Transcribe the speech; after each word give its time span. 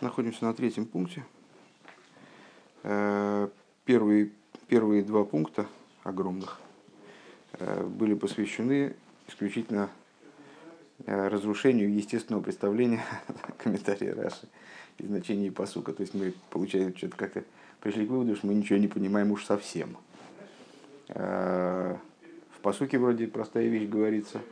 находимся 0.00 0.44
на 0.44 0.54
третьем 0.54 0.86
пункте. 0.86 1.24
Э, 2.82 3.48
первые, 3.84 4.30
первые 4.68 5.02
два 5.02 5.24
пункта 5.24 5.66
огромных 6.02 6.60
э, 7.52 7.84
были 7.84 8.14
посвящены 8.14 8.94
исключительно 9.28 9.90
э, 11.06 11.28
разрушению 11.28 11.94
естественного 11.94 12.42
представления 12.42 13.04
комментария 13.58 14.14
Раши 14.14 14.48
и 14.98 15.06
значения 15.06 15.52
посука. 15.52 15.92
То 15.92 16.02
есть 16.02 16.14
мы, 16.14 16.34
получается, 16.50 16.96
что-то 16.96 17.16
как-то 17.16 17.44
пришли 17.80 18.06
к 18.06 18.10
выводу, 18.10 18.36
что 18.36 18.46
мы 18.46 18.54
ничего 18.54 18.78
не 18.78 18.88
понимаем 18.88 19.30
уж 19.30 19.44
совсем. 19.44 19.96
В 21.08 21.98
посуке 22.62 22.98
вроде 22.98 23.26
простая 23.26 23.66
вещь 23.66 23.88
говорится– 23.88 24.40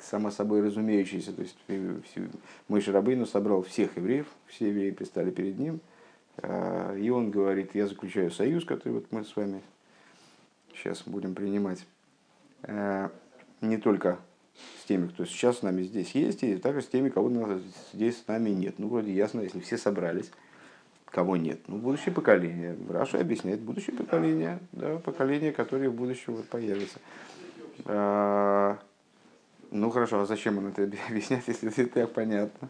само 0.00 0.30
собой 0.30 0.62
разумеющееся. 0.62 1.32
То 1.32 1.42
есть 1.42 1.56
мой 2.68 2.80
Шарабейну 2.80 3.26
собрал 3.26 3.62
всех 3.62 3.96
евреев, 3.96 4.26
все 4.46 4.68
евреи 4.68 4.90
пристали 4.90 5.30
перед 5.30 5.58
ним, 5.58 5.80
а, 6.38 6.94
и 6.94 7.08
он 7.10 7.30
говорит, 7.30 7.74
я 7.74 7.86
заключаю 7.86 8.30
союз, 8.30 8.64
который 8.64 8.94
вот 8.94 9.06
мы 9.10 9.24
с 9.24 9.34
вами 9.36 9.62
сейчас 10.74 11.02
будем 11.06 11.34
принимать, 11.34 11.86
а, 12.62 13.10
не 13.60 13.78
только 13.78 14.18
с 14.80 14.84
теми, 14.84 15.08
кто 15.08 15.24
сейчас 15.24 15.58
с 15.58 15.62
нами 15.62 15.82
здесь 15.82 16.14
есть, 16.14 16.42
и 16.42 16.56
также 16.56 16.82
с 16.82 16.86
теми, 16.86 17.08
кого 17.08 17.30
здесь 17.92 18.22
с 18.22 18.26
нами 18.26 18.50
нет. 18.50 18.78
Ну, 18.78 18.88
вроде 18.88 19.12
ясно, 19.12 19.40
если 19.40 19.60
все 19.60 19.76
собрались, 19.76 20.30
кого 21.06 21.36
нет. 21.36 21.60
Ну, 21.66 21.78
будущее 21.78 22.14
поколение. 22.14 22.76
Раша 22.88 23.20
объясняет, 23.20 23.60
будущее 23.60 23.96
поколение, 23.96 24.58
да, 24.72 24.98
поколение, 24.98 25.52
которое 25.52 25.88
в 25.88 25.94
будущем 25.94 26.36
вот 26.36 26.48
появится. 26.48 26.98
А, 29.70 29.74
ну 29.74 29.90
хорошо, 29.90 30.20
а 30.20 30.26
зачем 30.26 30.58
он 30.58 30.68
это 30.68 30.82
объяснять, 31.08 31.44
если 31.46 31.68
это 31.68 31.86
так 31.86 32.12
понятно? 32.12 32.68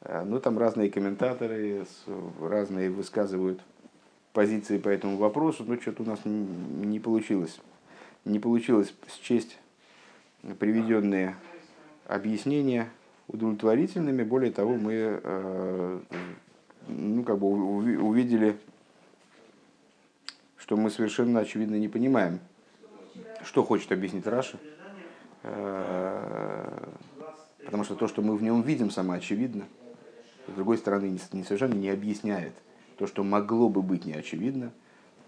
А, 0.00 0.24
ну 0.24 0.40
там 0.40 0.58
разные 0.58 0.90
комментаторы, 0.90 1.86
разные 2.40 2.90
высказывают 2.90 3.60
позиции 4.32 4.78
по 4.78 4.88
этому 4.88 5.16
вопросу, 5.16 5.64
но 5.66 5.80
что-то 5.80 6.02
у 6.02 6.06
нас 6.06 6.20
не 6.24 6.98
получилось. 7.00 7.60
Не 8.24 8.40
получилось 8.40 8.94
счесть 9.22 9.58
приведенные 10.58 11.36
объяснения 12.06 12.88
удовлетворительными. 13.28 14.22
Более 14.22 14.50
того, 14.50 14.74
мы 14.74 15.20
э, 15.22 16.00
ну, 16.88 17.22
как 17.22 17.38
бы 17.38 17.46
увидели, 17.46 18.56
что 20.56 20.76
мы 20.76 20.90
совершенно 20.90 21.40
очевидно 21.40 21.76
не 21.76 21.88
понимаем, 21.88 22.40
что 23.44 23.62
хочет 23.62 23.92
объяснить 23.92 24.26
Раша 24.26 24.58
потому 27.64 27.84
что 27.84 27.94
то, 27.94 28.08
что 28.08 28.22
мы 28.22 28.36
в 28.36 28.42
нем 28.42 28.62
видим, 28.62 28.90
самоочевидно, 28.90 29.64
с 30.48 30.52
другой 30.52 30.78
стороны, 30.78 31.18
не 31.32 31.44
совершенно 31.44 31.74
не 31.74 31.90
объясняет 31.90 32.52
то, 32.98 33.06
что 33.06 33.24
могло 33.24 33.68
бы 33.68 33.82
быть 33.82 34.04
неочевидно. 34.04 34.72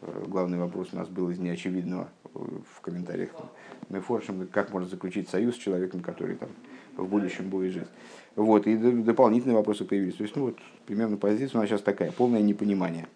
Э, 0.02 0.24
главный 0.26 0.58
вопрос 0.58 0.88
у 0.92 0.96
нас 0.96 1.08
был 1.08 1.30
из 1.30 1.38
неочевидного 1.38 2.08
в 2.34 2.80
комментариях. 2.80 3.30
Мы 3.88 4.00
форшим, 4.00 4.46
как 4.48 4.72
можно 4.72 4.88
заключить 4.88 5.28
союз 5.28 5.54
с 5.54 5.58
человеком, 5.58 6.00
который 6.00 6.36
там 6.36 6.50
в 6.96 7.06
будущем 7.08 7.48
будет 7.48 7.72
жить. 7.72 7.88
Вот, 8.34 8.66
и 8.66 8.76
дополнительные 8.76 9.56
вопросы 9.56 9.84
появились. 9.84 10.16
То 10.16 10.22
есть, 10.22 10.36
ну 10.36 10.46
вот, 10.46 10.58
примерно 10.86 11.16
позиция 11.16 11.58
у 11.58 11.60
нас 11.60 11.70
сейчас 11.70 11.82
такая, 11.82 12.12
полное 12.12 12.42
непонимание. 12.42 13.06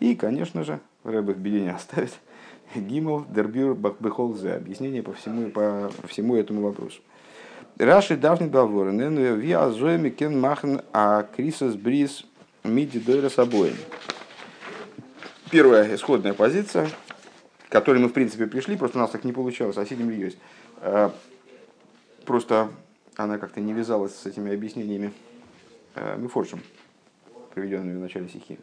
И, 0.00 0.14
конечно 0.14 0.62
же, 0.64 0.80
Рэбе 1.04 1.34
в 1.34 1.38
беде 1.38 1.60
не 1.60 1.72
оставит. 1.72 2.18
Гимл 2.74 3.24
Дербюр 3.28 3.74
Бахбехолзе. 3.74 4.54
Объяснение 4.54 5.02
по 5.02 5.12
всему, 5.12 5.50
по 5.50 5.90
всему 6.08 6.36
этому 6.36 6.62
вопросу. 6.62 7.00
Раши 7.78 8.16
давни 8.16 8.48
баворен, 8.48 9.36
ви 9.36 9.52
азоеми 9.52 10.08
кен 10.10 10.40
махн 10.40 10.76
а 10.92 11.24
крисас 11.24 11.74
бриз 11.74 12.24
миди 12.64 12.98
дойра 12.98 13.30
обоим. 13.36 13.76
Первая 15.50 15.94
исходная 15.94 16.32
позиция, 16.32 16.88
к 17.68 17.72
которой 17.72 17.98
мы 17.98 18.08
в 18.08 18.14
принципе 18.14 18.46
пришли, 18.46 18.76
просто 18.76 18.98
у 18.98 19.00
нас 19.02 19.10
так 19.10 19.24
не 19.24 19.32
получалось, 19.32 19.76
а 19.76 19.84
сидим. 19.84 20.32
А, 20.80 21.12
просто 22.24 22.70
она 23.14 23.38
как-то 23.38 23.60
не 23.60 23.74
вязалась 23.74 24.14
с 24.14 24.26
этими 24.26 24.52
объяснениями 24.52 25.12
а, 25.94 26.16
Мифоршем, 26.16 26.62
приведенными 27.54 27.98
в 27.98 28.00
начале 28.00 28.28
стихи. 28.28 28.58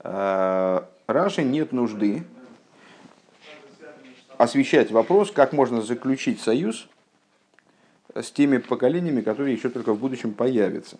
А, 0.00 0.88
Раши 1.06 1.42
нет 1.42 1.72
нужды 1.72 2.22
освещать 4.38 4.90
вопрос, 4.90 5.30
как 5.30 5.52
можно 5.52 5.80
заключить 5.82 6.40
союз 6.40 6.88
с 8.14 8.30
теми 8.30 8.58
поколениями, 8.58 9.20
которые 9.20 9.54
еще 9.54 9.68
только 9.68 9.92
в 9.92 9.98
будущем 9.98 10.32
появятся. 10.32 10.98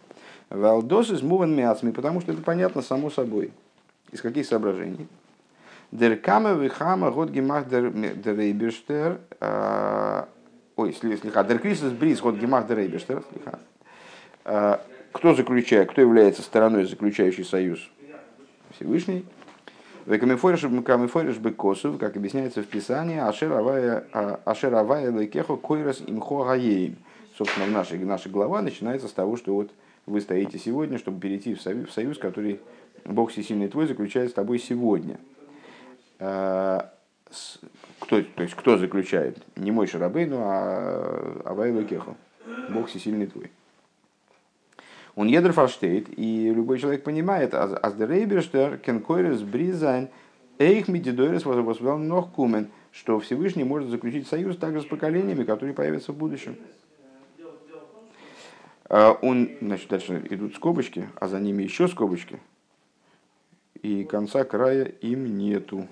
Валдос 0.50 1.10
из 1.10 1.22
муван 1.22 1.54
мяцми, 1.54 1.90
потому 1.90 2.20
что 2.20 2.32
это 2.32 2.42
понятно 2.42 2.82
само 2.82 3.10
собой. 3.10 3.52
Из 4.12 4.20
каких 4.20 4.46
соображений? 4.46 5.08
Деркама 5.92 6.52
вихама 6.52 7.10
год 7.10 7.30
гемах 7.30 7.68
дерейберштер. 7.68 9.18
Ой, 10.76 10.92
слегка. 10.92 11.42
Деркрисис 11.44 11.90
бриз 11.92 12.20
год 12.20 12.36
гемах 12.36 12.66
дерейберштер. 12.66 13.22
А, 14.44 14.80
кто 15.12 15.34
заключает, 15.34 15.90
кто 15.90 16.02
является 16.02 16.42
стороной, 16.42 16.84
заключающей 16.84 17.44
союз? 17.44 17.90
Всевышний. 18.74 19.24
Векамифориш 20.06 21.38
бекосов, 21.38 21.98
как 21.98 22.16
объясняется 22.16 22.62
в 22.62 22.66
Писании, 22.66 23.18
ашеравая 23.18 24.06
а, 24.12 25.20
лекехо 25.20 25.56
койрас 25.56 26.00
имхо 26.06 26.44
гаеем. 26.44 26.96
Собственно, 27.36 27.66
наша, 27.66 27.96
наша 27.96 28.28
глава 28.28 28.62
начинается 28.62 29.08
с 29.08 29.12
того, 29.12 29.36
что 29.36 29.54
вот 29.54 29.70
вы 30.06 30.20
стоите 30.20 30.58
сегодня, 30.58 30.98
чтобы 30.98 31.20
перейти 31.20 31.54
в 31.54 31.60
союз, 31.60 31.88
в 31.88 31.92
союз 31.92 32.18
который 32.18 32.60
Бог 33.04 33.32
всесильный 33.32 33.68
твой 33.68 33.86
заключает 33.88 34.30
с 34.30 34.34
тобой 34.34 34.60
сегодня. 34.60 35.18
А, 36.20 36.92
кто, 37.98 38.22
то 38.22 38.42
есть 38.44 38.54
кто 38.54 38.78
заключает? 38.78 39.38
Не 39.56 39.72
мой 39.72 39.88
Шарабейну, 39.88 40.38
а 40.40 41.42
Авай 41.44 41.84
Кехо. 41.84 42.14
Бог 42.70 42.88
всесильный 42.88 43.26
твой. 43.26 43.50
Он 45.16 45.28
едер 45.28 45.52
фаштейт, 45.52 46.08
и 46.16 46.52
любой 46.52 46.78
человек 46.78 47.02
понимает, 47.02 47.54
аз 47.54 47.94
дерейберштер 47.94 48.76
кенкойрес 48.76 49.40
бризайн 49.40 50.08
эйх 50.58 50.88
мидидойрес 50.88 51.46
возвел 51.46 51.96
ног 51.96 52.32
кумен, 52.32 52.68
что 52.92 53.18
Всевышний 53.18 53.64
может 53.64 53.88
заключить 53.88 54.28
союз 54.28 54.58
также 54.58 54.82
с 54.82 54.84
поколениями, 54.84 55.44
которые 55.44 55.74
появятся 55.74 56.12
в 56.12 56.16
будущем. 56.16 56.56
А 58.88 59.12
он, 59.22 59.50
значит, 59.60 59.88
дальше 59.88 60.22
идут 60.30 60.54
скобочки, 60.54 61.08
а 61.16 61.28
за 61.28 61.40
ними 61.40 61.62
еще 61.62 61.88
скобочки. 61.88 62.38
И 63.82 64.04
конца 64.04 64.44
края 64.44 64.84
им 64.84 65.38
нету 65.38 65.88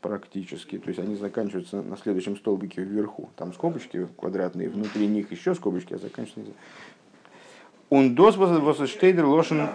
практически. 0.00 0.78
То 0.78 0.88
есть 0.88 1.00
они 1.00 1.14
заканчиваются 1.14 1.80
на 1.80 1.96
следующем 1.96 2.36
столбике 2.36 2.82
вверху. 2.82 3.30
Там 3.36 3.54
скобочки 3.54 4.06
квадратные, 4.18 4.68
внутри 4.68 5.06
них 5.06 5.32
еще 5.32 5.54
скобочки, 5.54 5.94
а 5.94 5.98
заканчиваются 5.98 6.52
Was 7.90 8.90
steht 8.90 9.16
der 9.16 9.26
Лошен 9.26 9.68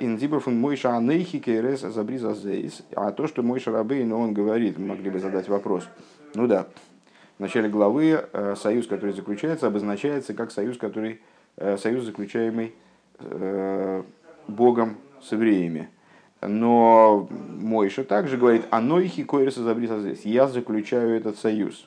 in 0.00 0.18
Зибр 0.18 0.40
фун 0.40 0.58
Мойша 0.58 0.96
Анейхи 0.96 1.38
Кейрес 1.38 1.80
Забриза 1.80 2.34
Зейс. 2.34 2.82
А 2.94 3.12
то, 3.12 3.26
что 3.26 3.42
Мойша 3.42 3.70
Рабейн, 3.70 4.12
он 4.12 4.32
говорит, 4.32 4.78
могли 4.78 5.10
бы 5.10 5.18
задать 5.18 5.48
вопрос. 5.48 5.86
Ну 6.34 6.46
да, 6.46 6.66
в 7.36 7.40
начале 7.40 7.68
главы 7.68 8.24
союз, 8.56 8.86
который 8.86 9.12
заключается, 9.12 9.66
обозначается 9.66 10.32
как 10.32 10.50
союз, 10.50 10.78
который, 10.78 11.20
союз 11.76 12.04
заключаемый 12.04 12.74
Богом 14.48 14.96
с 15.22 15.32
евреями. 15.32 15.90
Но 16.40 17.28
Мойша 17.30 18.02
также 18.04 18.38
говорит, 18.38 18.62
анойхи 18.70 19.24
койреса 19.24 19.62
забриса 19.62 20.00
здесь. 20.00 20.24
Я 20.24 20.48
заключаю 20.48 21.14
этот 21.14 21.36
союз. 21.38 21.86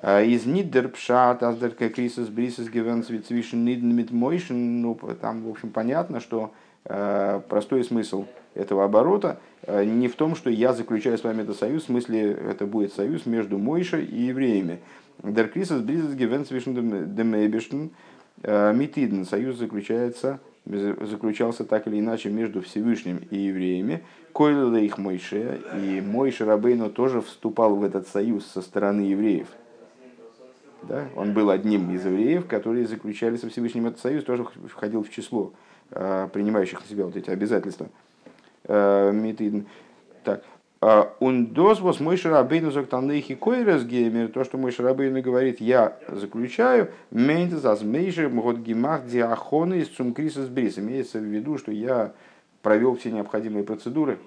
Э, 0.00 0.24
из 0.24 0.46
Нидерпшат, 0.46 1.42
Аздерка 1.42 1.88
Крисис 1.88 2.28
Брисис 2.28 2.68
Гевен 2.68 3.02
Свишен 3.02 3.64
Ниден 3.64 3.98
mit 3.98 4.14
Мойшен, 4.14 4.80
ну, 4.80 4.98
там, 5.20 5.42
в 5.42 5.50
общем, 5.50 5.70
понятно, 5.70 6.20
что 6.20 6.52
э, 6.84 7.40
простой 7.48 7.82
смысл 7.82 8.26
этого 8.54 8.84
оборота 8.84 9.40
э, 9.62 9.84
не 9.84 10.06
в 10.06 10.14
том, 10.14 10.36
что 10.36 10.50
я 10.50 10.72
заключаю 10.72 11.18
с 11.18 11.24
вами 11.24 11.42
этот 11.42 11.56
союз, 11.56 11.82
в 11.82 11.86
смысле 11.86 12.30
это 12.32 12.64
будет 12.64 12.92
союз 12.92 13.26
между 13.26 13.58
Мойшей 13.58 14.04
и 14.04 14.22
евреями. 14.22 14.78
Der 15.22 15.48
Крисис 15.48 15.80
Брисис 15.80 16.14
Гевен 16.14 16.46
Свишен 16.46 16.74
Демейбештен 17.14 17.90
Митиден. 18.44 19.24
Союз 19.24 19.56
заключается 19.56 20.38
заключался 20.64 21.64
так 21.64 21.88
или 21.88 21.98
иначе 21.98 22.30
между 22.30 22.62
Всевышним 22.62 23.20
и 23.30 23.36
евреями. 23.36 24.04
Койла 24.32 24.76
их 24.76 24.98
Мойше, 24.98 25.60
и 25.74 26.00
Мойше 26.00 26.44
Рабейну 26.44 26.90
тоже 26.90 27.20
вступал 27.20 27.74
в 27.74 27.82
этот 27.82 28.06
союз 28.06 28.46
со 28.46 28.60
стороны 28.60 29.00
евреев. 29.00 29.48
Да? 30.88 31.08
Он 31.14 31.34
был 31.34 31.50
одним 31.50 31.94
из 31.94 32.04
евреев, 32.04 32.46
которые 32.46 32.86
заключали 32.86 33.36
со 33.36 33.48
Всевышним 33.48 33.86
этот 33.86 34.00
союз, 34.00 34.24
тоже 34.24 34.44
входил 34.44 35.02
в 35.02 35.10
число 35.10 35.52
э, 35.90 36.28
принимающих 36.32 36.80
на 36.80 36.86
себя 36.86 37.04
вот 37.04 37.16
эти 37.16 37.30
обязательства. 37.30 37.88
Э, 38.64 39.12
так. 40.24 40.42
Ундос 41.18 41.80
вос 41.80 41.98
мой 41.98 42.16
шарабейну 42.16 42.70
зактанлейхи 42.70 43.34
койрес 43.34 43.82
геймер, 43.82 44.28
то, 44.28 44.44
что 44.44 44.58
мой 44.58 44.70
шарабейну 44.70 45.20
говорит, 45.22 45.60
я 45.60 45.96
заключаю, 46.06 46.90
мейнтес 47.10 47.64
аз 47.64 47.82
мейшер 47.82 48.28
мгот 48.28 48.58
гимах 48.58 49.04
диахоны 49.04 49.80
из 49.80 49.88
цумкриса 49.88 50.44
с 50.44 50.48
брис. 50.48 50.78
Имеется 50.78 51.18
в 51.18 51.24
виду, 51.24 51.58
что 51.58 51.72
я 51.72 52.12
провел 52.62 52.96
все 52.96 53.10
необходимые 53.10 53.64
процедуры, 53.64 54.18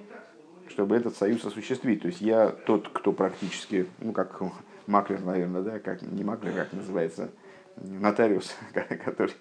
чтобы 0.68 0.98
этот 0.98 1.16
союз 1.16 1.46
осуществить. 1.46 2.02
То 2.02 2.08
есть 2.10 2.20
я 2.20 2.50
тот, 2.50 2.90
кто 2.90 3.14
практически, 3.14 3.88
ну 4.02 4.12
как 4.12 4.42
маклер, 4.88 5.22
наверное, 5.22 5.62
да, 5.62 5.80
как 5.80 6.02
не 6.02 6.24
маклер, 6.24 6.54
как 6.54 6.74
называется, 6.74 7.30
нотариус, 7.78 8.56
который 8.74 9.34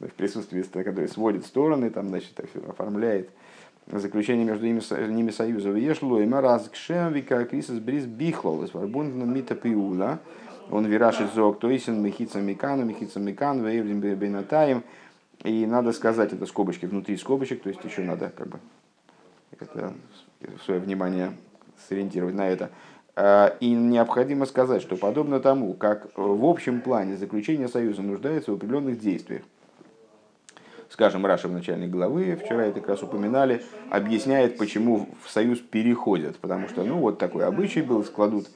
в 0.00 0.12
присутствии, 0.12 0.62
который 0.62 1.08
сводит 1.08 1.46
стороны, 1.46 1.90
там, 1.90 2.08
значит, 2.08 2.38
оформляет 2.68 3.30
заключение 3.86 4.46
между 4.46 4.66
ними, 4.66 4.80
ними 5.12 5.30
союза. 5.30 5.70
Ешло 5.70 6.20
и 6.20 6.26
мараз 6.26 6.68
кшем 6.68 7.12
вика 7.12 7.44
крисис 7.44 7.78
брис 7.78 8.04
бихлол 8.04 8.64
из 8.64 8.72
варбундна 8.72 9.24
мита 9.24 9.54
пиула. 9.54 10.20
Он 10.70 10.86
вирашит 10.86 11.34
зог, 11.34 11.58
то 11.58 11.68
есть 11.68 11.88
мехица 11.88 12.40
микану, 12.40 12.84
мехица 12.84 13.18
микан, 13.18 13.64
вейвдим 13.64 14.00
бенатаем. 14.00 14.84
И 15.42 15.66
надо 15.66 15.92
сказать, 15.92 16.32
это 16.32 16.46
скобочки 16.46 16.86
внутри 16.86 17.16
скобочек, 17.16 17.62
то 17.62 17.70
есть 17.70 17.82
еще 17.82 18.02
надо 18.02 18.30
как 18.36 18.48
бы 18.48 18.60
это, 19.58 19.94
свое 20.64 20.80
внимание 20.80 21.32
сориентировать 21.88 22.34
на 22.34 22.48
это. 22.48 22.70
А, 23.22 23.54
и 23.60 23.68
необходимо 23.68 24.46
сказать, 24.46 24.80
что 24.80 24.96
подобно 24.96 25.40
тому, 25.40 25.74
как 25.74 26.08
в 26.16 26.42
общем 26.46 26.80
плане 26.80 27.18
заключение 27.18 27.68
союза 27.68 28.00
нуждается 28.00 28.50
в 28.50 28.54
определенных 28.54 28.98
действиях, 28.98 29.42
скажем, 30.88 31.26
Раша 31.26 31.46
в 31.46 31.52
начальной 31.52 31.86
главы, 31.86 32.34
вчера 32.42 32.64
это 32.64 32.80
как 32.80 32.88
раз 32.88 33.02
упоминали, 33.02 33.62
объясняет, 33.90 34.56
почему 34.56 35.06
в 35.22 35.28
союз 35.28 35.58
переходят. 35.58 36.38
Потому 36.38 36.66
что, 36.68 36.82
ну, 36.82 36.96
вот 36.96 37.18
такой 37.18 37.44
обычай 37.44 37.82
был, 37.82 38.04
складут 38.04 38.48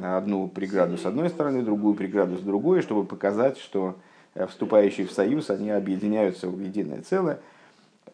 одну 0.00 0.46
преграду 0.46 0.98
с 0.98 1.04
одной 1.04 1.28
стороны, 1.28 1.62
другую 1.62 1.96
преграду 1.96 2.36
с 2.36 2.42
другой, 2.42 2.82
чтобы 2.82 3.04
показать, 3.04 3.58
что 3.58 3.96
э, 4.36 4.46
вступающие 4.46 5.04
в 5.04 5.10
союз, 5.10 5.50
они 5.50 5.70
объединяются 5.70 6.46
в 6.46 6.60
единое 6.60 7.02
целое 7.02 7.40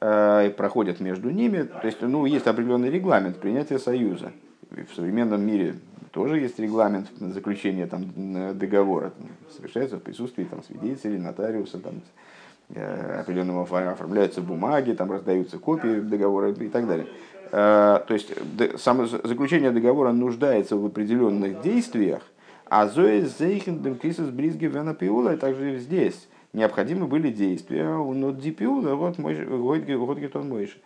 э, 0.01 0.47
и 0.47 0.49
проходят 0.49 1.01
между 1.01 1.29
ними. 1.29 1.65
То 1.65 1.87
есть, 1.87 2.01
ну, 2.01 2.25
есть 2.25 2.47
определенный 2.47 2.89
регламент 2.89 3.41
принятия 3.41 3.79
союза. 3.79 4.33
В 4.71 4.95
современном 4.95 5.47
мире 5.47 5.77
тоже 6.13 6.39
есть 6.39 6.59
регламент 6.59 7.09
заключения 7.21 7.87
там, 7.87 8.59
договора. 8.59 9.13
Совершается 9.57 9.97
в 9.97 10.03
присутствии 10.03 10.45
там, 10.45 10.63
свидетелей, 10.63 11.19
нотариуса, 11.19 11.79
там, 11.79 12.03
Э, 12.75 13.21
определенным 13.21 13.61
оформляются 13.61 14.43
бумаги, 14.43 14.93
там 14.93 15.11
раздаются 15.11 15.59
копии 15.59 16.01
договора 16.01 16.51
и 16.51 16.69
так 16.69 16.87
далее. 16.87 17.07
Э, 17.51 18.01
то 18.07 18.13
есть 18.13 18.31
само 18.79 19.07
заключение 19.07 19.71
договора 19.71 20.13
нуждается 20.13 20.77
в 20.77 20.85
определенных 20.85 21.63
действиях, 21.63 22.21
а 22.67 22.87
Зоэ 22.87 23.23
Зейхендем 23.23 23.97
Крисис 23.97 24.29
Бризги 24.29 24.67
Вена 24.67 24.95
Пиула, 24.95 25.39
также 25.39 25.79
здесь 25.79 26.29
необходимы 26.53 27.07
были 27.07 27.31
действия 27.31 27.89
у 27.89 28.13
Нодди 28.13 28.51
Пиула, 28.51 28.95
вот 28.97 29.17
Мойша. 29.17 30.77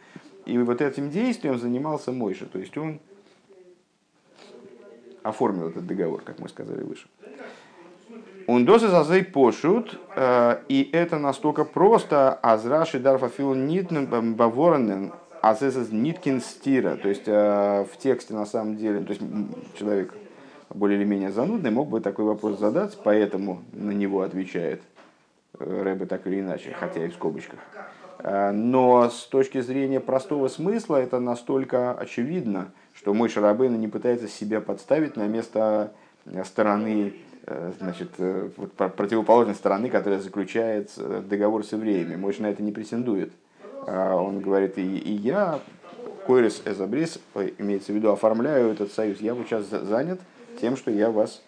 И 0.47 0.59
вот 0.59 0.81
этим 0.81 1.11
действием 1.11 1.59
занимался 1.59 2.13
Мойша, 2.13 2.47
то 2.47 2.61
есть 2.61 2.79
он 2.79 3.01
оформил 5.23 5.69
этот 5.69 5.87
договор, 5.87 6.23
как 6.23 6.39
мы 6.39 6.49
сказали 6.49 6.83
выше. 6.83 7.07
Ундосы 8.47 8.89
зазей 8.89 9.25
пошут, 9.25 9.99
э, 10.17 10.59
и 10.69 10.91
это 10.93 11.19
настолько 11.19 11.65
просто, 11.65 12.33
азраши 12.35 12.99
дарфафил 12.99 13.55
нитн 13.55 14.35
баворонен, 14.35 15.13
азесас 15.41 15.91
ниткин 15.91 16.41
стира. 16.41 16.97
То 16.97 17.09
есть 17.09 17.25
э, 17.27 17.85
в 17.91 17.97
тексте 17.99 18.35
на 18.35 18.47
самом 18.47 18.77
деле, 18.77 19.01
то 19.01 19.11
есть 19.11 19.23
человек 19.75 20.15
более 20.71 20.99
или 20.99 21.05
менее 21.05 21.31
занудный 21.31 21.71
мог 21.71 21.89
бы 21.89 22.01
такой 22.01 22.25
вопрос 22.25 22.59
задать, 22.59 22.99
поэтому 23.05 23.63
на 23.73 23.93
него 23.93 24.23
отвечает 24.23 24.83
э, 25.59 25.83
Рэбе 25.83 26.07
так 26.07 26.27
или 26.27 26.41
иначе, 26.41 26.75
хотя 26.79 27.05
и 27.05 27.09
в 27.09 27.15
скобочках. 27.15 27.61
Но 28.23 29.11
с 29.11 29.27
точки 29.27 29.61
зрения 29.61 29.99
простого 29.99 30.47
смысла 30.49 30.97
это 30.97 31.19
настолько 31.19 31.93
очевидно, 31.93 32.71
что 32.95 33.15
мой 33.15 33.29
Шарабейна 33.29 33.75
не 33.77 33.89
пытается 33.89 34.29
себя 34.29 34.61
подставить 34.61 35.17
на 35.17 35.27
место 35.27 35.93
стороны 36.45 37.15
Э, 37.45 37.73
значит, 37.81 38.11
э, 38.19 38.51
вот, 38.57 38.73
противоположной 38.73 39.57
стороны, 39.57 39.91
которая 39.91 40.21
заключает 40.21 40.91
э, 40.97 41.23
договор 41.29 41.65
с 41.65 41.73
евреями. 41.73 42.15
Мой 42.15 42.35
на 42.39 42.47
это 42.47 42.63
не 42.63 42.73
претендует. 42.73 43.33
Он 43.85 44.39
говорит, 44.39 44.79
и, 44.79 44.97
и 44.97 45.13
я, 45.13 45.59
Койрис 46.29 46.63
Эзабрис, 46.65 47.19
имеется 47.59 47.93
в 47.93 47.97
виду, 47.97 48.13
оформляю 48.13 48.71
этот 48.71 48.93
союз. 48.93 49.21
Я 49.21 49.35
вот 49.35 49.49
сейчас 49.49 49.67
занят 49.67 50.21
тем, 50.61 50.77
что 50.77 50.93
я 50.93 51.11
вас 51.11 51.43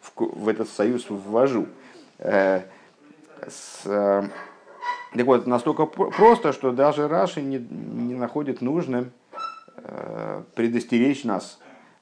в, 0.00 0.10
в 0.16 0.48
этот 0.48 0.68
союз 0.68 1.06
ввожу. 1.08 1.66
С, 2.18 3.84
так 5.16 5.26
вот, 5.26 5.46
настолько 5.46 5.86
просто, 5.86 6.52
что 6.52 6.72
даже 6.72 7.08
Раши 7.08 7.42
не, 7.42 7.58
не 7.58 8.14
находит 8.14 8.60
нужным 8.60 9.12
предостеречь 10.54 11.24
нас 11.24 11.58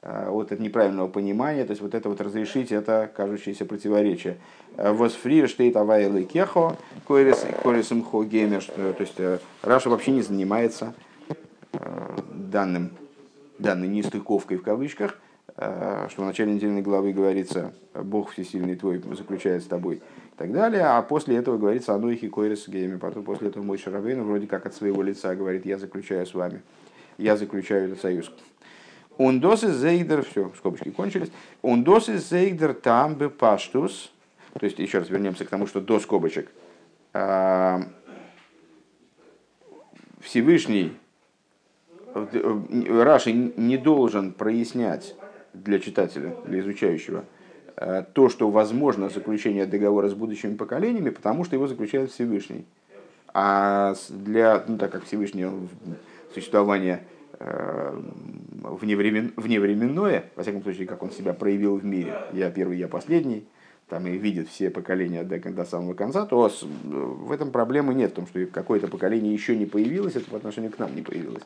Э, 0.06 0.28
от 0.28 0.52
этого 0.52 0.62
неправильного 0.62 1.08
понимания, 1.08 1.64
то 1.64 1.70
есть 1.70 1.80
вот 1.80 1.94
это 1.94 2.10
вот 2.10 2.20
разрешить 2.20 2.70
это 2.72 3.10
кажущееся 3.16 3.64
противоречие. 3.64 4.36
Э, 4.76 4.92
Восфрир 4.92 5.48
штейт 5.48 5.74
авайлы 5.76 6.24
кехо, 6.24 6.76
корисом 7.06 8.04
хо 8.04 8.22
геймер, 8.22 8.62
то 8.64 8.96
есть 8.98 9.14
э, 9.16 9.38
Раша 9.62 9.88
вообще 9.88 10.10
не 10.10 10.20
занимается 10.20 10.92
данным, 11.72 12.90
данной 13.58 13.88
нестыковкой 13.88 14.58
в 14.58 14.62
кавычках, 14.62 15.18
что 15.56 16.08
в 16.18 16.24
начале 16.24 16.52
недельной 16.52 16.82
главы 16.82 17.12
говорится 17.12 17.72
«Бог 17.94 18.30
всесильный 18.30 18.76
твой 18.76 19.02
заключает 19.16 19.62
с 19.62 19.66
тобой» 19.66 20.00
и 20.34 20.36
так 20.36 20.52
далее, 20.52 20.82
а 20.82 21.02
после 21.02 21.36
этого 21.36 21.58
говорится 21.58 21.94
«Ануихи 21.94 22.28
койрес 22.28 22.68
гейми», 22.68 22.96
потом 22.96 23.22
после 23.22 23.48
этого 23.48 23.62
мой 23.62 23.78
Шаравейн 23.78 24.22
вроде 24.24 24.48
как 24.48 24.66
от 24.66 24.74
своего 24.74 25.02
лица 25.02 25.34
говорит 25.36 25.64
«Я 25.64 25.78
заключаю 25.78 26.26
с 26.26 26.34
вами, 26.34 26.62
я 27.18 27.36
заключаю 27.36 27.84
этот 27.84 28.00
союз». 28.00 28.32
Ундосы 29.16 29.72
зейдер, 29.72 30.24
все, 30.24 30.50
скобочки 30.56 30.90
кончились. 30.90 31.30
Ундосы 31.62 32.18
зейдер 32.18 32.74
там 32.74 33.14
бы 33.14 33.30
паштус. 33.30 34.12
То 34.58 34.66
есть, 34.66 34.80
еще 34.80 34.98
раз 34.98 35.08
вернемся 35.08 35.44
к 35.44 35.48
тому, 35.48 35.68
что 35.68 35.80
до 35.80 36.00
скобочек. 36.00 36.50
А, 37.12 37.82
Всевышний 40.20 40.96
э, 42.14 43.02
Раши 43.02 43.32
не 43.32 43.76
должен 43.76 44.32
прояснять 44.32 45.14
для 45.52 45.78
читателя, 45.78 46.34
для 46.44 46.58
изучающего, 46.58 47.20
э, 47.20 47.33
то, 47.76 48.28
что 48.28 48.50
возможно 48.50 49.08
заключение 49.08 49.66
договора 49.66 50.08
с 50.08 50.14
будущими 50.14 50.54
поколениями, 50.54 51.10
потому 51.10 51.44
что 51.44 51.56
его 51.56 51.66
заключает 51.66 52.12
Всевышний. 52.12 52.64
А 53.32 53.94
для, 54.10 54.64
ну, 54.68 54.78
так 54.78 54.92
как 54.92 55.04
Всевышний 55.04 55.46
существование 56.32 57.02
Э, 57.40 58.00
вневремен, 58.62 59.32
вневременное, 59.36 60.24
во 60.36 60.42
всяком 60.42 60.62
случае, 60.62 60.86
как 60.86 61.02
он 61.02 61.10
себя 61.10 61.34
проявил 61.34 61.76
в 61.76 61.84
мире, 61.84 62.14
я 62.32 62.50
первый, 62.50 62.78
я 62.78 62.88
последний, 62.88 63.44
там 63.88 64.06
и 64.06 64.16
видит 64.16 64.48
все 64.48 64.70
поколения 64.70 65.24
до, 65.24 65.38
до 65.38 65.64
самого 65.64 65.94
конца, 65.94 66.24
то 66.26 66.50
в 66.84 67.32
этом 67.32 67.50
проблемы 67.50 67.92
нет, 67.92 68.12
в 68.12 68.14
том, 68.14 68.26
что 68.26 68.44
какое-то 68.46 68.88
поколение 68.88 69.32
еще 69.34 69.56
не 69.56 69.66
появилось, 69.66 70.16
это 70.16 70.30
по 70.30 70.36
отношению 70.36 70.70
к 70.70 70.78
нам 70.78 70.94
не 70.94 71.02
появилось. 71.02 71.42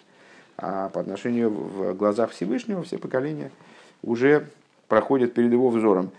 А 0.57 0.89
по 0.91 1.01
отношению 1.01 1.51
в 1.51 1.95
глазах 1.95 2.31
Всевышнего 2.31 2.83
все 2.83 2.99
поколения 2.99 3.51
уже 4.03 4.47
проходят 4.89 5.35
перед 5.35 5.53
его 5.53 5.69
взором. 5.69 6.11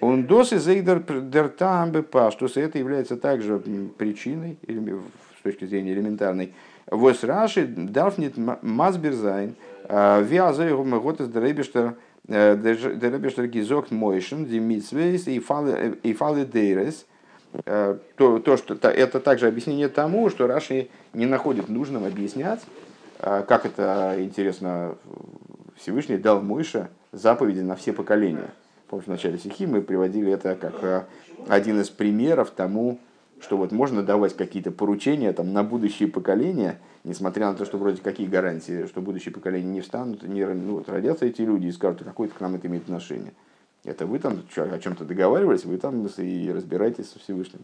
Он 0.00 0.26
досы 0.26 0.58
зейдер 0.58 1.00
дертамбе 1.00 2.02
паштус, 2.02 2.56
это 2.56 2.78
является 2.78 3.16
также 3.16 3.58
причиной, 3.96 4.58
с 5.38 5.42
точки 5.42 5.66
зрения 5.66 5.92
элементарной, 5.92 6.52
Вос 6.90 7.24
Раши 7.24 7.66
дарф 7.66 8.18
нет 8.18 8.34
мазберзайн, 8.36 9.54
вяза 9.88 10.64
его 10.64 10.84
могот 10.84 11.18
деребештер 11.32 11.94
деребештер 12.26 13.46
гизок 13.46 13.90
мойшен, 13.90 14.44
димитсвейс 14.46 15.26
и 15.26 15.38
фалы 15.38 16.44
дейрес. 16.44 17.06
То, 17.64 18.38
то, 18.40 18.56
что 18.56 18.74
это 18.88 19.20
также 19.20 19.46
объяснение 19.46 19.88
тому, 19.88 20.28
что 20.28 20.46
Раши 20.48 20.88
не 21.12 21.26
находит 21.26 21.68
нужным 21.68 22.04
объяснять, 22.04 22.60
как 23.20 23.64
это 23.64 24.16
интересно 24.18 24.96
Всевышний 25.76 26.16
дал 26.16 26.40
Мойше 26.42 26.88
заповеди 27.14 27.60
на 27.60 27.76
все 27.76 27.92
поколения. 27.92 28.50
Помните, 28.88 29.10
в 29.10 29.12
начале 29.12 29.38
стихи 29.38 29.66
мы 29.66 29.80
приводили 29.80 30.30
это 30.32 30.54
как 30.56 31.08
один 31.48 31.80
из 31.80 31.90
примеров 31.90 32.50
тому, 32.50 32.98
что 33.40 33.56
вот 33.56 33.72
можно 33.72 34.02
давать 34.02 34.36
какие-то 34.36 34.70
поручения 34.70 35.32
там, 35.32 35.52
на 35.52 35.62
будущие 35.62 36.08
поколения, 36.08 36.78
несмотря 37.04 37.50
на 37.50 37.54
то, 37.56 37.64
что 37.64 37.78
вроде 37.78 38.00
какие 38.00 38.26
гарантии, 38.26 38.86
что 38.86 39.00
будущие 39.00 39.32
поколения 39.32 39.70
не 39.70 39.80
встанут, 39.80 40.22
не, 40.22 40.46
ну, 40.46 40.74
вот, 40.76 40.88
родятся 40.88 41.26
эти 41.26 41.42
люди 41.42 41.66
и 41.66 41.72
скажут, 41.72 42.02
а 42.02 42.04
какое-то 42.04 42.34
к 42.34 42.40
нам 42.40 42.54
это 42.54 42.66
имеет 42.68 42.84
отношение. 42.84 43.32
Это 43.84 44.06
вы 44.06 44.18
там 44.18 44.42
о 44.56 44.78
чем-то 44.78 45.04
договаривались, 45.04 45.64
вы 45.64 45.76
там 45.76 46.06
и 46.06 46.50
разбираетесь 46.50 47.10
со 47.10 47.18
Всевышним. 47.18 47.60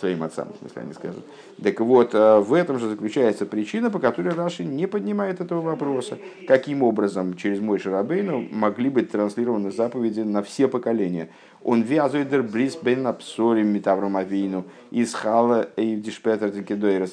Своим 0.00 0.22
отцам, 0.22 0.48
в 0.52 0.58
смысле 0.58 0.82
они 0.82 0.92
скажут. 0.94 1.24
Так 1.62 1.80
вот, 1.80 2.14
э, 2.14 2.38
в 2.40 2.52
этом 2.54 2.78
же 2.78 2.88
заключается 2.88 3.46
причина, 3.46 3.90
по 3.90 3.98
которой 3.98 4.34
Раши 4.34 4.64
не 4.64 4.86
поднимает 4.86 5.40
этого 5.40 5.60
вопроса. 5.60 6.18
Каким 6.48 6.82
образом 6.82 7.36
через 7.36 7.60
мой 7.60 7.78
Шарабейну 7.78 8.48
могли 8.50 8.90
быть 8.90 9.10
транслированы 9.10 9.70
заповеди 9.70 10.20
на 10.20 10.42
все 10.42 10.66
поколения? 10.66 11.28
Он 11.62 11.82
вязует 11.82 12.28
бриз 12.50 12.76
бен 12.76 13.06
апсорим 13.06 13.68
метавром 13.68 14.16
авину 14.16 14.64
из 14.90 15.14
хала 15.14 15.68
эйвдишпетер 15.76 16.50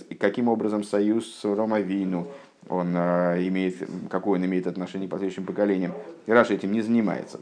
и 0.09 0.15
каким 0.15 0.47
образом 0.47 0.83
союз 0.83 1.29
с 1.35 1.43
Ромавину 1.43 2.27
он 2.69 2.95
э, 2.95 3.47
имеет, 3.47 3.75
какой 4.09 4.39
он 4.39 4.45
имеет 4.45 4.67
отношение 4.67 5.07
к 5.07 5.11
последующим 5.11 5.45
поколениям. 5.45 5.93
И 6.25 6.31
Раша 6.31 6.53
этим 6.53 6.71
не 6.71 6.81
занимается. 6.81 7.39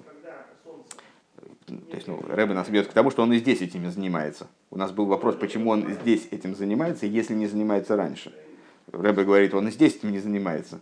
То 1.65 1.95
есть, 1.95 2.07
ну, 2.07 2.21
Рэбе 2.27 2.53
нас 2.53 2.69
ведет 2.69 2.87
к 2.87 2.93
тому, 2.93 3.09
что 3.09 3.23
он 3.23 3.33
и 3.33 3.37
здесь 3.37 3.61
этим 3.61 3.89
занимается. 3.89 4.47
У 4.69 4.77
нас 4.77 4.91
был 4.91 5.05
вопрос, 5.05 5.35
почему 5.35 5.71
он 5.71 5.91
здесь 6.01 6.27
этим 6.31 6.55
занимается, 6.55 7.07
если 7.07 7.33
не 7.33 7.47
занимается 7.47 7.95
раньше. 7.95 8.33
Рэбе 8.91 9.23
говорит, 9.23 9.53
он 9.53 9.67
и 9.67 9.71
здесь 9.71 9.95
этим 9.95 10.11
не 10.11 10.19
занимается. 10.19 10.79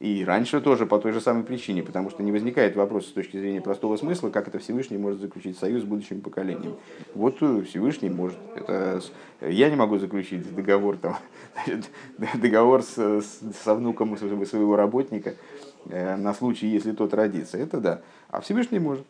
И 0.00 0.24
раньше 0.24 0.62
тоже 0.62 0.86
по 0.86 0.98
той 0.98 1.12
же 1.12 1.20
самой 1.20 1.44
причине, 1.44 1.82
потому 1.82 2.08
что 2.08 2.22
не 2.22 2.32
возникает 2.32 2.74
вопрос 2.74 3.06
с 3.06 3.12
точки 3.12 3.36
зрения 3.36 3.60
простого 3.60 3.98
смысла, 3.98 4.30
как 4.30 4.48
это 4.48 4.58
Всевышний 4.58 4.96
может 4.96 5.20
заключить 5.20 5.58
союз 5.58 5.82
с 5.82 5.84
будущим 5.84 6.22
поколением. 6.22 6.76
Вот 7.14 7.36
э, 7.42 7.62
Всевышний 7.68 8.08
может. 8.08 8.38
Это, 8.56 9.02
я 9.42 9.68
не 9.68 9.76
могу 9.76 9.98
заключить 9.98 10.54
договор, 10.54 10.96
там, 10.96 11.18
договор 12.34 12.82
с, 12.82 12.96
с, 12.96 13.40
со 13.62 13.74
внуком 13.74 14.16
своего 14.16 14.74
работника 14.74 15.34
э, 15.90 16.16
на 16.16 16.32
случай, 16.32 16.68
если 16.68 16.92
тот 16.92 17.12
родится. 17.12 17.58
Это 17.58 17.78
да. 17.78 18.00
А 18.30 18.40
Всевышний 18.40 18.78
может. 18.78 19.04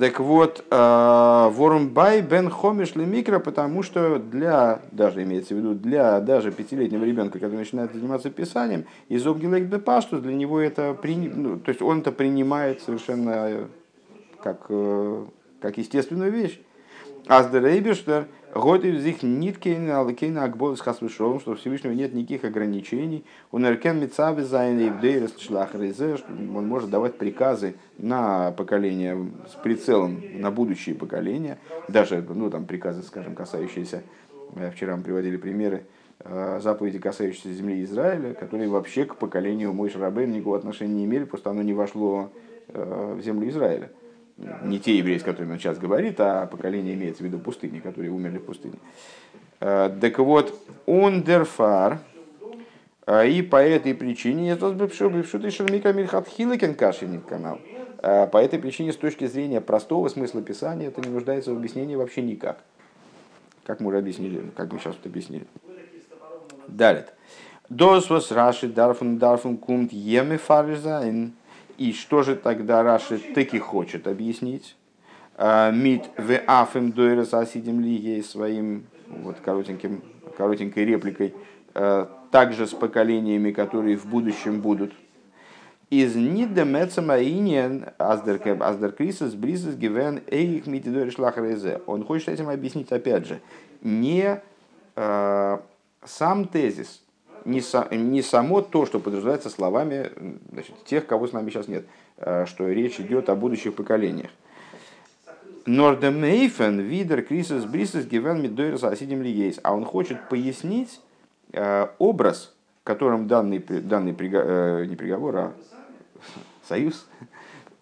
Так 0.00 0.20
вот, 0.20 0.64
э, 0.70 1.48
Вормбай 1.52 2.22
бен 2.22 2.50
хомиш 2.50 2.94
микро, 2.94 3.38
потому 3.38 3.82
что 3.82 4.18
для, 4.18 4.80
даже 4.92 5.22
имеется 5.22 5.54
в 5.54 5.58
виду, 5.58 5.74
для 5.74 6.20
даже 6.20 6.50
пятилетнего 6.50 7.04
ребенка, 7.04 7.38
который 7.38 7.56
начинает 7.56 7.92
заниматься 7.92 8.30
писанием, 8.30 8.86
из 9.08 9.26
обгилек 9.26 9.64
бепаштус, 9.64 10.20
для 10.20 10.34
него 10.34 10.60
это, 10.60 10.96
ну, 11.04 11.58
то 11.58 11.68
есть 11.68 11.82
он 11.82 12.00
это 12.00 12.12
принимает 12.12 12.82
совершенно 12.82 13.68
как, 14.42 14.66
э, 14.68 15.24
как 15.60 15.78
естественную 15.78 16.32
вещь. 16.32 16.60
Аздерейбештер, 17.26 18.26
Годы 18.54 18.92
их 19.04 19.24
ниткейна, 19.24 19.98
алкейна 19.98 20.44
акбол 20.44 20.76
с 20.76 20.80
хасвышовым, 20.80 21.40
что 21.40 21.52
у 21.52 21.54
Всевышнего 21.56 21.90
нет 21.90 22.14
никаких 22.14 22.44
ограничений. 22.44 23.24
Он 23.50 23.66
эркен 23.66 23.98
мецавы 23.98 24.44
зайны 24.44 24.82
и 24.82 24.90
шлах 25.40 25.74
он 25.74 26.68
может 26.68 26.88
давать 26.88 27.18
приказы 27.18 27.74
на 27.98 28.52
поколение 28.52 29.28
с 29.50 29.60
прицелом 29.60 30.22
на 30.36 30.52
будущие 30.52 30.94
поколения. 30.94 31.58
Даже, 31.88 32.24
ну, 32.28 32.48
там 32.48 32.64
приказы, 32.64 33.02
скажем, 33.02 33.34
касающиеся, 33.34 34.04
э, 34.54 34.70
вчера 34.70 34.96
мы 34.96 35.02
приводили 35.02 35.36
примеры, 35.36 35.84
э, 36.20 36.60
заповеди, 36.62 37.00
касающиеся 37.00 37.52
земли 37.52 37.82
Израиля, 37.82 38.34
которые 38.34 38.68
вообще 38.68 39.04
к 39.04 39.16
поколению 39.16 39.72
Мой 39.72 39.90
Шарабейн 39.90 40.30
никакого 40.30 40.56
отношения 40.56 40.94
не 40.94 41.04
имели, 41.06 41.24
просто 41.24 41.50
оно 41.50 41.62
не 41.62 41.72
вошло 41.72 42.30
э, 42.68 43.16
в 43.18 43.20
землю 43.20 43.48
Израиля 43.48 43.90
не 44.36 44.80
те 44.80 44.98
евреи, 44.98 45.18
с 45.18 45.22
которыми 45.22 45.52
он 45.52 45.58
сейчас 45.58 45.78
говорит, 45.78 46.18
а 46.18 46.46
поколение 46.46 46.94
имеется 46.94 47.22
в 47.22 47.26
виду 47.26 47.38
пустыни, 47.38 47.78
которые 47.78 48.10
умерли 48.10 48.38
в 48.38 48.44
пустыне. 48.44 48.74
Э, 49.60 49.90
так 50.00 50.18
вот, 50.18 50.58
он 50.86 51.22
дерфар, 51.22 51.98
э, 53.06 53.28
и 53.28 53.42
по 53.42 53.56
этой 53.56 53.94
причине, 53.94 54.56
канал. 57.20 57.60
Э, 58.02 58.26
по 58.26 58.38
этой 58.38 58.58
причине, 58.58 58.92
с 58.92 58.96
точки 58.96 59.26
зрения 59.26 59.60
простого 59.60 60.08
смысла 60.08 60.42
писания, 60.42 60.88
это 60.88 61.00
не 61.00 61.08
нуждается 61.08 61.52
в 61.54 61.56
объяснении 61.56 61.94
вообще 61.94 62.22
никак. 62.22 62.58
Как 63.64 63.80
мы 63.80 63.88
уже 63.88 63.98
объяснили, 63.98 64.42
как 64.56 64.72
мы 64.72 64.78
сейчас 64.78 64.96
тут 64.96 65.06
объяснили. 65.06 65.46
Далее. 66.68 67.06
Дос 67.70 68.10
вас 68.10 68.30
раши 68.30 68.68
дарфун 68.68 69.18
дарфун 69.18 69.56
кумт 69.56 69.92
еме 69.92 70.36
фарзайн. 70.36 71.32
И 71.76 71.92
что 71.92 72.22
же 72.22 72.36
тогда 72.36 72.82
Раши 72.82 73.18
таки 73.18 73.58
хочет 73.58 74.06
объяснить? 74.06 74.76
А, 75.36 75.70
Мид 75.70 76.04
в 76.16 76.38
афем 76.46 76.92
дойрес 76.92 77.34
асидим 77.34 77.80
ли 77.80 78.22
своим 78.22 78.84
вот 79.08 79.36
коротеньким, 79.44 80.02
коротенькой 80.36 80.84
репликой, 80.84 81.34
а, 81.74 82.08
также 82.30 82.66
с 82.66 82.70
поколениями, 82.70 83.50
которые 83.50 83.96
в 83.96 84.06
будущем 84.06 84.60
будут. 84.60 84.92
Из 85.90 86.16
нидемецамаинен 86.16 87.90
аздеркрисис 87.98 89.34
брисис 89.34 89.76
гивен 89.76 90.22
эйх 90.26 90.66
митидориш 90.66 91.18
лахрезе. 91.18 91.82
Он 91.86 92.04
хочет 92.04 92.30
этим 92.30 92.48
объяснить, 92.48 92.90
опять 92.90 93.26
же, 93.26 93.40
не 93.82 94.40
э, 94.96 95.58
сам 96.04 96.48
тезис, 96.48 97.02
не, 97.44 97.60
са, 97.60 97.88
не 97.90 98.22
само 98.22 98.62
то, 98.62 98.86
что 98.86 98.98
подразумевается 98.98 99.50
словами 99.50 100.10
значит, 100.50 100.74
тех, 100.84 101.06
кого 101.06 101.26
с 101.26 101.32
нами 101.32 101.50
сейчас 101.50 101.68
нет, 101.68 101.86
э, 102.18 102.46
что 102.46 102.68
речь 102.68 103.00
идет 103.00 103.28
о 103.28 103.34
будущих 103.34 103.74
поколениях. 103.74 104.30
Нордемейфен, 105.66 106.80
видер, 106.80 107.22
крисис, 107.22 107.64
брисис, 107.64 108.06
гивен, 108.06 108.42
мидойрс, 108.42 108.84
асидим 108.84 109.22
лиейс. 109.22 109.60
А 109.62 109.74
он 109.74 109.84
хочет 109.84 110.28
пояснить 110.28 111.00
э, 111.52 111.88
образ, 111.98 112.54
которым 112.82 113.28
данный, 113.28 113.58
данный 113.58 114.14
э, 114.18 114.84
не 114.86 114.96
приговор, 114.96 115.36
а 115.36 115.52
союз 116.68 117.06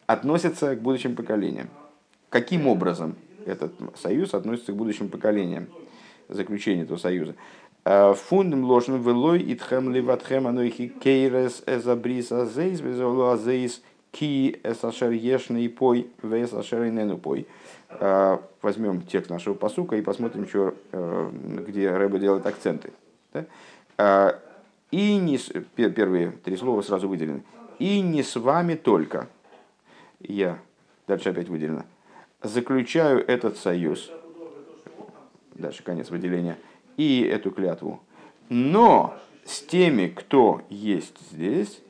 относится 0.07 0.76
к 0.76 0.81
будущим 0.81 1.16
поколениям. 1.16 1.69
Каким 2.28 2.66
образом 2.66 3.16
этот 3.47 3.73
союз 3.97 4.35
относится 4.35 4.73
к 4.73 4.76
будущим 4.76 5.09
поколениям, 5.09 5.66
заключение 6.28 6.85
этого 6.85 6.99
союза. 6.99 7.35
Фундам 7.84 8.64
ложен 8.64 9.02
велой 9.02 9.42
итхем 9.52 9.92
ливатхем 9.92 10.46
анойхи 10.46 10.88
кейрес 10.88 11.64
эзабрис 11.66 12.30
азейс 12.30 12.80
безолу 12.80 13.30
азейс 13.30 13.82
ки 14.12 14.60
эсашер 14.62 15.10
ешный 15.10 15.68
пой 15.68 16.08
вес 16.22 16.52
ашер 16.52 16.86
инену 16.86 17.18
пой. 17.18 17.46
Возьмем 18.62 19.02
текст 19.02 19.30
нашего 19.30 19.54
посука 19.54 19.96
и 19.96 20.02
посмотрим, 20.02 20.46
что, 20.46 20.74
где 20.92 21.90
Рэба 21.90 22.18
делает 22.18 22.46
акценты. 22.46 22.92
И 23.98 25.16
не, 25.16 25.38
первые 25.74 26.32
три 26.44 26.56
слова 26.56 26.82
сразу 26.82 27.08
выделены. 27.08 27.42
И 27.78 28.00
не 28.00 28.22
с 28.22 28.36
вами 28.36 28.74
только. 28.74 29.28
Я, 30.20 30.58
дальше 31.08 31.30
опять 31.30 31.48
выделено. 31.48 31.84
Заключаю 32.42 33.26
этот 33.26 33.56
союз. 33.56 34.12
Дальше 35.54 35.82
конец 35.82 36.10
выделения 36.10 36.58
и 37.02 37.23
эту 37.26 37.50
клятву. 37.50 38.00
Но 38.49 39.14
с 39.44 39.61
теми, 39.62 40.09
кто 40.09 40.62
есть 40.68 41.16
здесь, 41.30 41.80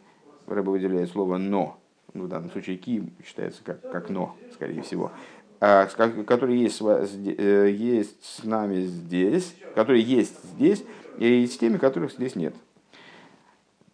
Рэба 0.46 0.70
выделяет 0.70 1.10
слово 1.10 1.38
«но», 1.38 1.78
ну, 2.14 2.24
в 2.24 2.28
данном 2.28 2.50
случае 2.50 2.76
«ки» 2.76 3.02
считается 3.24 3.62
как, 3.64 3.80
как 3.90 4.10
«но», 4.10 4.36
скорее 4.54 4.82
всего, 4.82 5.12
а, 5.60 5.86
которые 5.86 6.60
есть, 6.62 6.80
э, 6.82 7.70
есть 7.70 8.24
с 8.24 8.44
нами 8.44 8.82
здесь, 8.82 9.54
которые 9.74 10.02
есть 10.02 10.42
здесь, 10.54 10.84
и 11.18 11.46
с 11.46 11.56
теми, 11.58 11.78
которых 11.78 12.12
здесь 12.12 12.36
нет. 12.36 12.54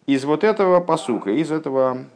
Из 0.06 0.24
вот 0.24 0.44
этого 0.44 0.80
посука, 0.80 1.30
из 1.30 1.50
этого, 1.50 2.06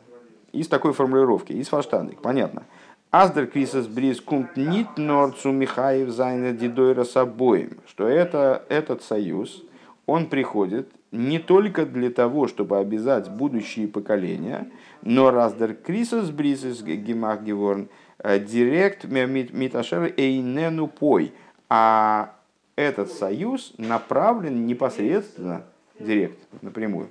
из 0.52 0.68
такой 0.68 0.92
формулировки, 0.92 1.52
из 1.52 1.68
фаштандик, 1.68 2.21
понятно– 2.21 2.64
Аздер 3.12 3.47
Крисас 3.47 3.87
Бриз 3.88 4.23
Кумт 4.23 4.57
Нит 4.57 4.97
Норцу 4.97 5.52
Михаев 5.52 6.09
Зайна 6.09 6.52
Дидойра 6.52 7.04
с 7.04 7.14
обоим, 7.14 7.76
что 7.87 8.09
это, 8.09 8.64
этот 8.71 9.02
союз, 9.02 9.62
он 10.07 10.31
приходит 10.31 10.88
не 11.11 11.38
только 11.38 11.85
для 11.85 12.11
того, 12.11 12.49
чтобы 12.49 12.78
обязать 12.78 13.28
будущие 13.28 13.87
поколения, 13.87 14.66
но 15.02 15.31
Раздер 15.31 15.75
Крисас 15.75 16.31
Бризис 16.31 16.83
Гимах 16.83 17.42
Геворн 17.42 17.90
э, 18.19 18.38
директ 18.38 19.04
Миташер 19.04 20.14
Эйнену 20.16 20.87
Пой, 20.87 21.35
а 21.69 22.35
этот 22.76 23.12
союз 23.12 23.75
направлен 23.76 24.64
непосредственно, 24.66 25.64
директ, 26.00 26.38
напрямую, 26.62 27.09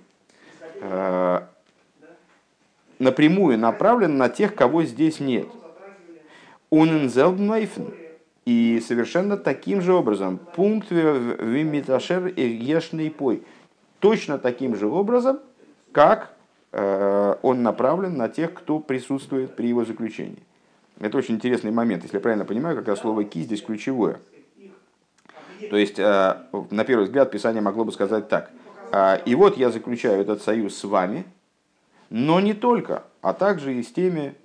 э, 0.81 1.41
напрямую 2.97 3.59
направлен 3.59 4.17
на 4.17 4.29
тех, 4.29 4.55
кого 4.55 4.81
здесь 4.81 5.19
нет– 5.19 5.45
Унензелбнайфен. 6.71 7.93
И 8.45 8.81
совершенно 8.85 9.37
таким 9.37 9.81
же 9.81 9.93
образом, 9.93 10.39
пункт 10.55 10.89
вимиташер 10.89 12.25
ешный 12.25 13.11
пой, 13.11 13.43
точно 13.99 14.39
таким 14.39 14.75
же 14.75 14.87
образом, 14.87 15.39
как 15.91 16.33
э, 16.71 17.35
он 17.43 17.61
направлен 17.61 18.17
на 18.17 18.29
тех, 18.29 18.53
кто 18.53 18.79
присутствует 18.79 19.55
при 19.55 19.67
его 19.67 19.85
заключении. 19.85 20.41
Это 20.99 21.17
очень 21.17 21.35
интересный 21.35 21.71
момент, 21.71 22.03
если 22.03 22.17
я 22.17 22.21
правильно 22.21 22.45
понимаю, 22.45 22.75
как 22.75 22.87
раз 22.87 22.99
слово 22.99 23.23
«ки» 23.25 23.43
здесь 23.43 23.61
ключевое. 23.61 24.19
То 25.69 25.77
есть, 25.77 25.99
э, 25.99 26.37
на 26.71 26.83
первый 26.83 27.03
взгляд, 27.03 27.29
Писание 27.29 27.61
могло 27.61 27.85
бы 27.85 27.91
сказать 27.91 28.27
так. 28.27 28.49
«А, 28.91 29.15
«И 29.15 29.35
вот 29.35 29.57
я 29.57 29.69
заключаю 29.69 30.21
этот 30.21 30.41
союз 30.41 30.75
с 30.75 30.83
вами, 30.83 31.25
но 32.09 32.39
не 32.39 32.53
только, 32.53 33.03
а 33.21 33.33
также 33.33 33.75
и 33.75 33.83
с 33.83 33.91
теми, 33.91 34.35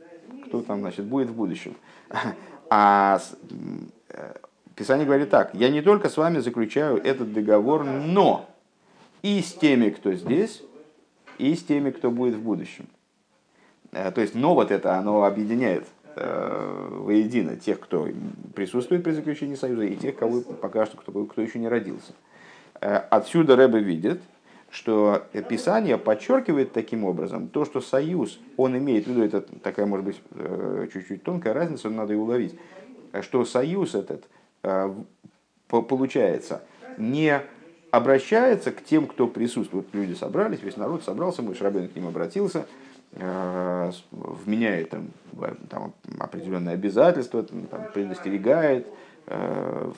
кто 0.46 0.60
там 0.60 0.80
значит, 0.80 1.06
будет 1.06 1.30
в 1.30 1.34
будущем. 1.34 1.76
А 2.68 3.20
Писание 4.76 5.06
говорит 5.06 5.30
так, 5.30 5.54
я 5.54 5.70
не 5.70 5.80
только 5.80 6.10
с 6.10 6.18
вами 6.18 6.38
заключаю 6.40 6.98
этот 6.98 7.32
договор, 7.32 7.82
но 7.84 8.48
и 9.22 9.40
с 9.40 9.54
теми, 9.54 9.88
кто 9.88 10.12
здесь, 10.12 10.62
и 11.38 11.54
с 11.54 11.64
теми, 11.64 11.90
кто 11.90 12.10
будет 12.10 12.34
в 12.34 12.42
будущем. 12.42 12.86
Э, 13.92 14.10
то 14.10 14.20
есть, 14.20 14.34
но 14.34 14.54
вот 14.54 14.70
это, 14.70 14.98
оно 14.98 15.24
объединяет 15.24 15.86
э, 16.14 16.88
воедино 16.90 17.56
тех, 17.56 17.80
кто 17.80 18.06
присутствует 18.54 19.02
при 19.02 19.12
заключении 19.12 19.54
союза, 19.54 19.84
и 19.84 19.96
тех, 19.96 20.14
кого 20.16 20.42
пока 20.42 20.84
что, 20.84 20.98
кто, 20.98 21.24
кто 21.24 21.40
еще 21.40 21.58
не 21.58 21.68
родился. 21.68 22.12
Э, 22.82 22.96
отсюда 22.96 23.56
Рэбе 23.56 23.80
видит, 23.80 24.20
что 24.70 25.22
Писание 25.48 25.98
подчеркивает 25.98 26.72
таким 26.72 27.04
образом 27.04 27.48
то, 27.48 27.64
что 27.64 27.80
союз, 27.80 28.38
он 28.56 28.76
имеет 28.76 29.06
в 29.06 29.10
виду, 29.10 29.22
это 29.22 29.40
такая, 29.40 29.86
может 29.86 30.04
быть, 30.06 30.20
чуть-чуть 30.92 31.22
тонкая 31.22 31.54
разница, 31.54 31.88
надо 31.88 32.12
и 32.12 32.16
уловить, 32.16 32.58
что 33.22 33.44
союз 33.44 33.94
этот 33.94 34.24
получается 35.68 36.62
не 36.98 37.40
обращается 37.90 38.72
к 38.72 38.84
тем, 38.84 39.06
кто 39.06 39.26
присутствует. 39.26 39.86
Люди 39.92 40.14
собрались, 40.14 40.62
весь 40.62 40.76
народ 40.76 41.04
собрался, 41.04 41.42
мой 41.42 41.54
Шрабин 41.54 41.88
к 41.88 41.96
ним 41.96 42.08
обратился, 42.08 42.66
э, 43.12 43.92
вменяет 44.10 44.90
там, 44.90 45.08
там 45.70 45.94
определенные 46.18 46.74
обязательства, 46.74 47.42
там, 47.42 47.88
предостерегает, 47.94 48.86
э, 49.26 49.92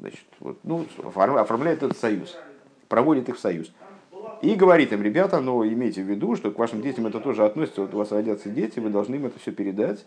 значит, 0.00 0.24
вот, 0.40 0.58
ну, 0.62 0.86
оформляет 1.04 1.82
этот 1.82 1.98
союз, 1.98 2.36
проводит 2.88 3.28
их 3.28 3.36
в 3.36 3.40
союз. 3.40 3.72
И 4.42 4.54
говорит 4.54 4.92
им, 4.92 5.02
ребята, 5.02 5.40
но 5.40 5.56
ну, 5.56 5.66
имейте 5.66 6.02
в 6.02 6.06
виду, 6.06 6.36
что 6.36 6.50
к 6.50 6.58
вашим 6.58 6.82
детям 6.82 7.06
это 7.06 7.20
тоже 7.20 7.44
относится, 7.44 7.80
вот 7.82 7.94
у 7.94 7.98
вас 7.98 8.12
родятся 8.12 8.50
дети, 8.50 8.78
вы 8.78 8.90
должны 8.90 9.14
им 9.14 9.26
это 9.26 9.38
все 9.38 9.50
передать, 9.50 10.04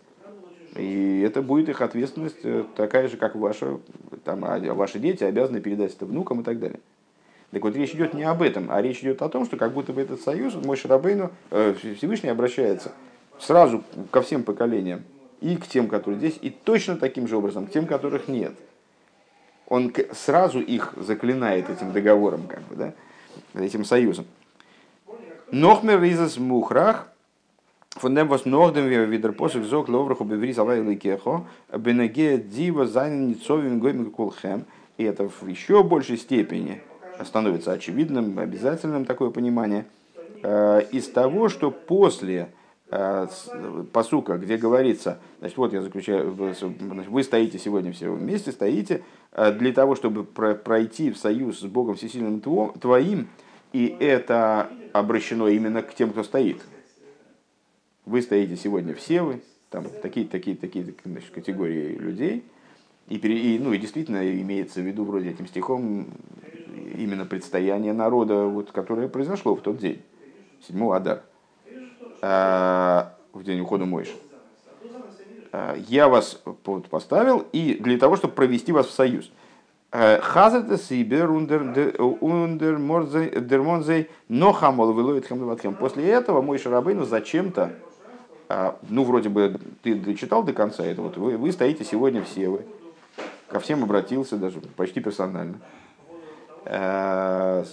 и 0.76 1.22
это 1.26 1.42
будет 1.42 1.68
их 1.68 1.80
ответственность 1.80 2.38
э, 2.44 2.64
такая 2.76 3.08
же, 3.08 3.16
как 3.16 3.34
ваша, 3.34 3.78
там, 4.24 4.44
а 4.44 4.58
ваши 4.74 5.00
дети 5.00 5.24
обязаны 5.24 5.60
передать 5.60 5.94
это 5.94 6.06
внукам 6.06 6.40
и 6.40 6.44
так 6.44 6.60
далее. 6.60 6.78
Так 7.50 7.64
вот, 7.64 7.74
речь 7.74 7.94
идет 7.94 8.14
не 8.14 8.22
об 8.22 8.42
этом, 8.42 8.70
а 8.70 8.80
речь 8.80 9.00
идет 9.00 9.22
о 9.22 9.28
том, 9.28 9.44
что 9.44 9.56
как 9.56 9.72
будто 9.72 9.92
бы 9.92 10.00
этот 10.00 10.20
союз, 10.20 10.54
мой 10.54 10.76
Шарабейну, 10.76 11.32
э, 11.50 11.74
Всевышний 11.96 12.28
обращается 12.28 12.92
сразу 13.40 13.82
ко 14.12 14.22
всем 14.22 14.44
поколениям, 14.44 15.02
и 15.40 15.56
к 15.56 15.66
тем, 15.66 15.88
которые 15.88 16.18
здесь, 16.18 16.38
и 16.40 16.50
точно 16.50 16.96
таким 16.96 17.26
же 17.26 17.36
образом 17.36 17.66
к 17.66 17.72
тем, 17.72 17.86
которых 17.86 18.28
нет. 18.28 18.52
Он 19.66 19.92
сразу 20.12 20.60
их 20.60 20.94
заклинает 20.96 21.70
этим 21.70 21.92
договором, 21.92 22.46
как 22.46 22.62
бы, 22.62 22.76
да, 22.76 22.94
этим 23.54 23.84
союзом. 23.84 24.26
Нохмер 25.50 26.02
изас 26.04 26.36
мухрах, 26.36 27.08
von 27.96 28.14
dem 28.14 28.28
was 28.30 28.46
noch 28.46 28.72
dem 28.72 28.88
wir 28.88 29.10
wieder 29.10 29.32
posig 29.32 29.64
zog 29.64 29.88
убеври 29.88 30.52
залайли 30.52 30.94
кехо 30.94 31.44
бенеге 31.76 32.38
дива 32.38 32.86
зайн 32.86 33.28
ницовим 33.28 33.80
гойм 33.80 34.12
кулхем 34.12 34.64
и 34.96 35.02
это 35.02 35.28
в 35.28 35.48
еще 35.48 35.82
большей 35.82 36.16
степени 36.16 36.82
становится 37.24 37.72
очевидным, 37.72 38.38
обязательным 38.38 39.04
такое 39.04 39.30
понимание, 39.30 39.86
э, 40.42 40.82
из 40.92 41.08
того, 41.08 41.48
что 41.48 41.70
после 41.70 42.50
э, 42.90 43.26
посука, 43.92 44.36
где 44.36 44.56
говорится, 44.56 45.18
значит, 45.38 45.56
вот 45.56 45.72
я 45.72 45.82
заключаю, 45.82 46.32
вы 46.32 47.22
стоите 47.22 47.58
сегодня 47.58 47.92
все 47.92 48.10
вместе, 48.10 48.52
стоите, 48.52 49.02
для 49.32 49.72
того, 49.72 49.94
чтобы 49.94 50.24
пройти 50.24 51.10
в 51.10 51.16
союз 51.16 51.60
с 51.60 51.64
Богом 51.64 51.94
Всесильным 51.94 52.40
Твоим, 52.40 53.28
и 53.72 53.96
это 54.00 54.70
обращено 54.92 55.48
именно 55.48 55.82
к 55.82 55.94
тем, 55.94 56.10
кто 56.10 56.24
стоит. 56.24 56.60
Вы 58.06 58.22
стоите 58.22 58.56
сегодня 58.56 58.94
все 58.94 59.22
вы, 59.22 59.42
там 59.68 59.84
такие, 60.02 60.26
такие, 60.26 60.56
такие 60.56 60.94
значит, 61.04 61.30
категории 61.30 61.94
людей, 61.94 62.44
и, 63.08 63.16
и, 63.16 63.58
ну, 63.58 63.72
и 63.72 63.78
действительно 63.78 64.28
имеется 64.40 64.80
в 64.80 64.84
виду 64.84 65.04
вроде 65.04 65.30
этим 65.30 65.46
стихом 65.46 66.08
именно 66.96 67.24
предстояние 67.24 67.92
народа, 67.92 68.44
вот, 68.44 68.72
которое 68.72 69.08
произошло 69.08 69.54
в 69.54 69.62
тот 69.62 69.78
день, 69.78 70.02
7 70.68 70.92
Адар, 70.92 71.22
а, 72.22 73.16
в 73.32 73.42
день 73.44 73.60
ухода 73.60 73.84
Мойши. 73.84 74.12
А, 75.52 75.76
я 75.88 76.08
вас 76.08 76.42
поставил 76.90 77.46
и 77.52 77.74
для 77.74 77.98
того, 77.98 78.16
чтобы 78.16 78.34
провести 78.34 78.72
вас 78.72 78.86
в 78.86 78.92
союз. 78.92 79.30
А, 79.92 80.20
Хазата 80.20 80.78
Сибер 80.78 81.30
ундер 81.30 82.78
но 84.28 84.52
хамол 84.52 84.92
выловит 84.92 85.26
хамлаватхем. 85.26 85.74
После 85.74 86.08
этого 86.08 86.42
мой 86.42 86.58
Шарабейну 86.58 87.04
зачем-то, 87.04 87.72
ну, 88.88 89.04
вроде 89.04 89.28
бы 89.28 89.60
ты 89.82 89.94
дочитал 89.94 90.42
до 90.42 90.52
конца 90.52 90.84
это, 90.84 91.02
вот 91.02 91.16
вы, 91.16 91.36
вы 91.36 91.52
стоите 91.52 91.84
сегодня 91.84 92.24
все, 92.24 92.48
вы 92.48 92.64
ко 93.50 93.60
всем 93.60 93.82
обратился 93.84 94.36
даже 94.36 94.60
почти 94.76 95.00
персонально. 95.00 95.60
Э, 96.64 97.64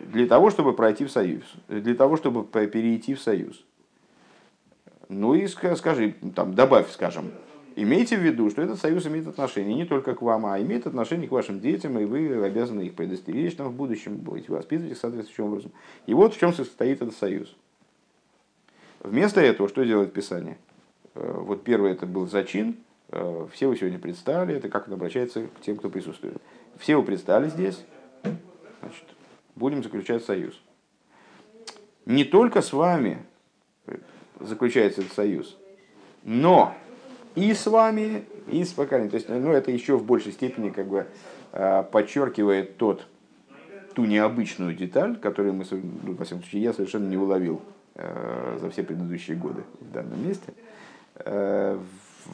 для 0.00 0.26
того, 0.26 0.50
чтобы 0.50 0.72
пройти 0.72 1.04
в 1.04 1.10
союз, 1.10 1.44
для 1.68 1.94
того, 1.94 2.16
чтобы 2.16 2.44
перейти 2.44 3.14
в 3.14 3.20
союз. 3.20 3.64
Ну 5.08 5.34
и 5.34 5.46
скажи, 5.46 6.14
там, 6.34 6.54
добавь, 6.54 6.90
скажем, 6.90 7.30
имейте 7.76 8.16
в 8.16 8.20
виду, 8.20 8.50
что 8.50 8.62
этот 8.62 8.78
союз 8.80 9.06
имеет 9.06 9.28
отношение 9.28 9.74
не 9.74 9.84
только 9.84 10.14
к 10.14 10.22
вам, 10.22 10.46
а 10.46 10.60
имеет 10.60 10.86
отношение 10.86 11.28
к 11.28 11.32
вашим 11.32 11.60
детям, 11.60 11.98
и 11.98 12.04
вы 12.04 12.44
обязаны 12.44 12.82
их 12.82 12.94
предостеречь 12.94 13.54
там, 13.54 13.68
в 13.68 13.74
будущем, 13.74 14.16
будете 14.16 14.52
воспитывать 14.52 14.92
их 14.92 14.98
соответствующим 14.98 15.44
образом. 15.44 15.72
И 16.06 16.14
вот 16.14 16.34
в 16.34 16.38
чем 16.38 16.52
состоит 16.52 17.02
этот 17.02 17.14
союз. 17.16 17.54
Вместо 19.00 19.40
этого, 19.40 19.68
что 19.68 19.84
делает 19.84 20.12
Писание? 20.12 20.58
Э, 21.14 21.38
вот 21.40 21.62
первый 21.62 21.92
это 21.92 22.06
был 22.06 22.26
зачин, 22.26 22.76
э, 23.10 23.46
все 23.52 23.68
вы 23.68 23.76
сегодня 23.76 23.98
представили, 23.98 24.56
это 24.56 24.68
как 24.68 24.88
он 24.88 24.94
обращается 24.94 25.46
к 25.46 25.60
тем, 25.60 25.76
кто 25.76 25.88
присутствует. 25.88 26.36
Все 26.78 26.96
вы 26.96 27.04
предстали 27.04 27.48
здесь, 27.48 27.84
Значит, 28.80 29.04
будем 29.54 29.82
заключать 29.82 30.24
союз. 30.24 30.60
Не 32.04 32.24
только 32.24 32.62
с 32.62 32.72
вами 32.72 33.18
заключается 34.40 35.00
этот 35.00 35.12
союз, 35.12 35.56
но 36.24 36.74
и 37.34 37.52
с 37.52 37.66
вами, 37.66 38.24
и 38.50 38.64
с 38.64 38.72
поколением. 38.72 39.10
То 39.10 39.16
есть, 39.16 39.28
ну, 39.28 39.52
это 39.52 39.70
еще 39.70 39.96
в 39.96 40.04
большей 40.04 40.32
степени 40.32 40.70
как 40.70 40.86
бы 40.86 41.06
а, 41.52 41.82
подчеркивает 41.82 42.76
тот, 42.76 43.06
ту 43.94 44.04
необычную 44.04 44.74
деталь, 44.74 45.16
которую 45.16 45.54
мы, 45.54 45.64
ну, 45.70 46.14
во 46.14 46.24
всяком 46.24 46.42
случае, 46.42 46.62
я 46.62 46.72
совершенно 46.72 47.08
не 47.08 47.16
уловил 47.16 47.62
э, 47.94 48.58
за 48.60 48.68
все 48.68 48.82
предыдущие 48.82 49.38
годы 49.38 49.62
в 49.80 49.90
данном 49.90 50.26
месте. 50.26 50.52
Э, 51.16 51.78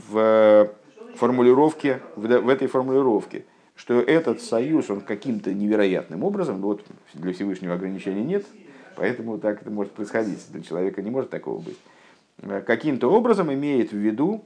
в 0.08 0.70
формулировке, 1.14 2.00
в, 2.16 2.26
в 2.26 2.48
этой 2.48 2.66
формулировке 2.66 3.44
что 3.74 4.00
этот 4.00 4.40
союз, 4.40 4.90
он 4.90 5.00
каким-то 5.00 5.52
невероятным 5.52 6.24
образом, 6.24 6.60
ну 6.60 6.68
вот 6.68 6.84
для 7.14 7.32
Всевышнего 7.32 7.74
ограничения 7.74 8.22
нет, 8.22 8.44
поэтому 8.96 9.38
так 9.38 9.62
это 9.62 9.70
может 9.70 9.92
происходить, 9.92 10.40
для 10.50 10.62
человека 10.62 11.02
не 11.02 11.10
может 11.10 11.30
такого 11.30 11.60
быть, 11.60 11.78
каким-то 12.66 13.08
образом 13.08 13.52
имеет 13.52 13.92
в 13.92 13.96
виду 13.96 14.44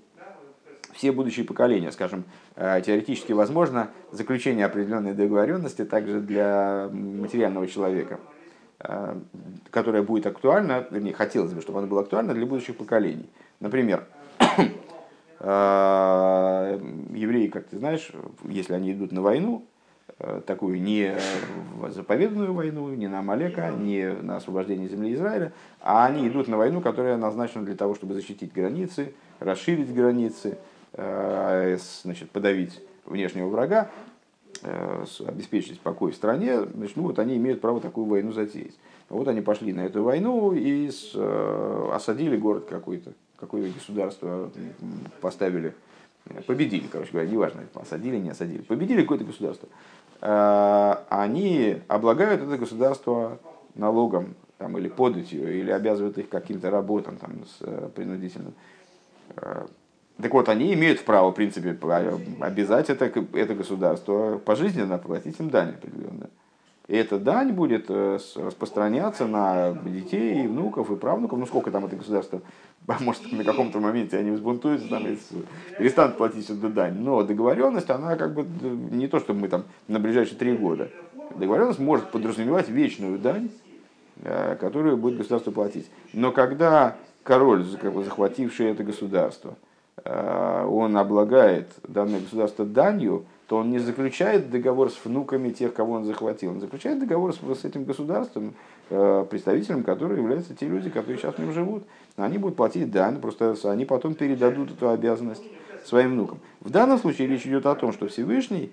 все 0.93 1.13
будущие 1.13 1.45
поколения. 1.45 1.93
Скажем, 1.93 2.25
э, 2.57 2.81
теоретически 2.85 3.33
возможно 3.33 3.91
заключение 4.13 4.67
определенной 4.67 5.15
договоренности 5.15 5.85
также 5.85 6.21
для 6.21 6.89
материального 6.93 7.67
человека, 7.67 8.19
э, 8.81 9.19
которая 9.71 10.03
будет 10.03 10.27
актуальна, 10.27 10.87
вернее, 10.91 11.13
хотелось 11.13 11.53
бы, 11.53 11.61
чтобы 11.61 11.81
она 11.81 11.87
была 11.87 12.03
актуальна 12.03 12.35
для 12.35 12.47
будущих 12.47 12.77
поколений. 12.77 13.29
Например, 13.61 14.07
евреи, 15.41 17.49
как 17.49 17.67
ты 17.67 17.79
знаешь, 17.79 18.11
если 18.45 18.73
они 18.73 18.93
идут 18.93 19.13
на 19.13 19.21
войну, 19.21 19.65
э, 19.65 19.76
такую 20.47 20.81
не 20.81 21.15
заповеданную 21.89 22.55
войну, 22.55 22.89
не 22.95 23.07
на 23.07 23.19
Амалека, 23.19 23.71
не 23.71 24.13
на 24.13 24.37
освобождение 24.37 24.89
земли 24.89 25.15
Израиля, 25.15 25.53
а 25.81 26.07
они 26.07 26.27
идут 26.27 26.49
на 26.49 26.57
войну, 26.57 26.81
которая 26.81 27.17
назначена 27.17 27.65
для 27.65 27.75
того, 27.75 27.95
чтобы 27.95 28.15
защитить 28.15 28.53
границы, 28.53 29.13
расширить 29.41 29.95
границы, 29.95 30.59
э, 30.95 31.79
значит, 32.03 32.31
подавить 32.31 32.81
внешнего 33.05 33.49
врага, 33.49 33.91
э, 34.63 35.05
обеспечить 35.27 35.81
покой 35.81 36.13
в 36.13 36.17
стране, 36.17 36.63
значит, 36.63 36.97
ну 36.97 37.03
вот 37.03 37.19
они 37.19 37.37
имеют 37.37 37.61
право 37.61 37.81
такую 37.81 38.07
войну 38.07 38.33
затеять. 38.33 38.77
Вот 39.09 39.29
они 39.29 39.41
пошли 39.41 39.73
на 39.73 39.83
эту 39.83 40.03
войну 40.03 40.53
и 40.53 40.91
осадили 41.93 42.37
город 42.37 42.67
какой-то, 42.69 43.13
какое 43.39 43.71
государство 43.71 44.51
поставили, 45.21 45.75
победили, 46.47 46.87
короче 46.91 47.13
говоря, 47.13 47.29
неважно, 47.29 47.63
осадили, 47.75 48.17
не 48.17 48.31
осадили, 48.31 48.63
победили 48.63 49.03
какое-то 49.03 49.25
государство, 49.25 49.69
они 50.21 51.83
облагают 51.89 52.43
это 52.43 52.57
государство 52.57 53.39
налогом 53.75 54.35
там, 54.59 54.77
или 54.79 54.89
податью, 54.89 55.53
или 55.53 55.71
обязывают 55.71 56.19
их 56.19 56.29
каким-то 56.29 56.71
работам 56.71 57.17
там, 57.17 57.45
с 57.45 57.59
э, 57.61 57.91
принудительным. 57.95 58.55
А, 59.37 59.67
так 60.21 60.33
вот, 60.33 60.49
они 60.49 60.73
имеют 60.73 61.05
право, 61.05 61.31
в 61.31 61.35
принципе, 61.35 61.77
обязать 62.41 62.89
это, 62.89 63.05
это 63.05 63.55
государство 63.55 64.39
пожизненно 64.39 64.99
платить 64.99 65.39
им 65.39 65.51
дань 65.51 65.71
определенную. 65.71 66.31
И 66.89 66.97
эта 66.97 67.19
дань 67.19 67.53
будет 67.53 67.87
э, 67.89 68.19
распространяться 68.37 69.27
на 69.27 69.73
детей, 69.85 70.45
и 70.45 70.47
внуков, 70.47 70.91
и 70.91 70.97
правнуков. 70.97 71.39
Ну, 71.39 71.47
сколько 71.47 71.71
там 71.71 71.85
это 71.85 71.97
государство 71.97 72.41
может, 73.01 73.33
на 73.33 73.45
каком-то 73.45 73.81
моменте 73.81 74.17
они 74.17 74.31
взбунтуются 74.31 74.89
там, 74.89 75.07
и 75.07 75.19
перестанут 75.79 76.17
платить 76.17 76.49
эту 76.49 76.69
дань. 76.69 76.95
Но 76.99 77.23
договоренность, 77.23 77.91
она 77.91 78.17
как 78.17 78.35
бы 78.35 78.47
не 78.95 79.09
то, 79.09 79.19
чтобы 79.19 79.41
мы 79.41 79.49
там 79.49 79.65
на 79.89 79.99
ближайшие 79.99 80.39
три 80.39 80.57
года. 80.57 80.89
Договоренность 81.35 81.79
может 81.79 82.11
подразумевать 82.11 82.69
вечную 82.69 83.19
дань, 83.19 83.51
э, 84.23 84.57
которую 84.61 84.97
будет 84.97 85.19
государство 85.19 85.51
платить. 85.51 85.91
Но 86.13 86.33
когда 86.33 86.97
король, 87.23 87.65
захвативший 87.65 88.71
это 88.71 88.85
государство, 88.85 89.57
э, 90.05 90.65
он 90.65 90.97
облагает 90.97 91.69
данное 91.89 92.21
государство 92.21 92.65
данью, 92.65 93.25
то 93.49 93.59
он 93.59 93.71
не 93.71 93.79
заключает 93.79 94.51
договор 94.51 94.91
с 94.91 95.05
внуками 95.05 95.51
тех, 95.51 95.73
кого 95.75 95.95
он 95.95 96.05
захватил. 96.05 96.51
Он 96.51 96.61
заключает 96.61 96.99
договор 96.99 97.33
с, 97.33 97.39
с 97.39 97.65
этим 97.65 97.85
государством, 97.85 98.55
представителем 98.89 99.83
которого 99.83 100.17
являются 100.17 100.55
те 100.55 100.67
люди, 100.69 100.91
которые 100.91 101.19
сейчас 101.19 101.35
в 101.35 101.39
нем 101.39 101.53
живут. 101.53 101.85
Они 102.17 102.39
будут 102.39 102.57
платить 102.57 102.91
дань, 102.91 103.21
просто 103.21 103.57
они 103.65 103.85
потом 103.85 104.15
передадут 104.15 104.71
эту 104.73 104.89
обязанность 104.91 105.43
своим 105.85 106.13
внукам. 106.13 106.39
В 106.61 106.71
данном 106.71 106.99
случае 106.99 107.29
речь 107.29 107.47
идет 107.47 107.67
о 107.67 107.75
том, 107.75 107.93
что 107.93 108.09
Всевышний 108.09 108.73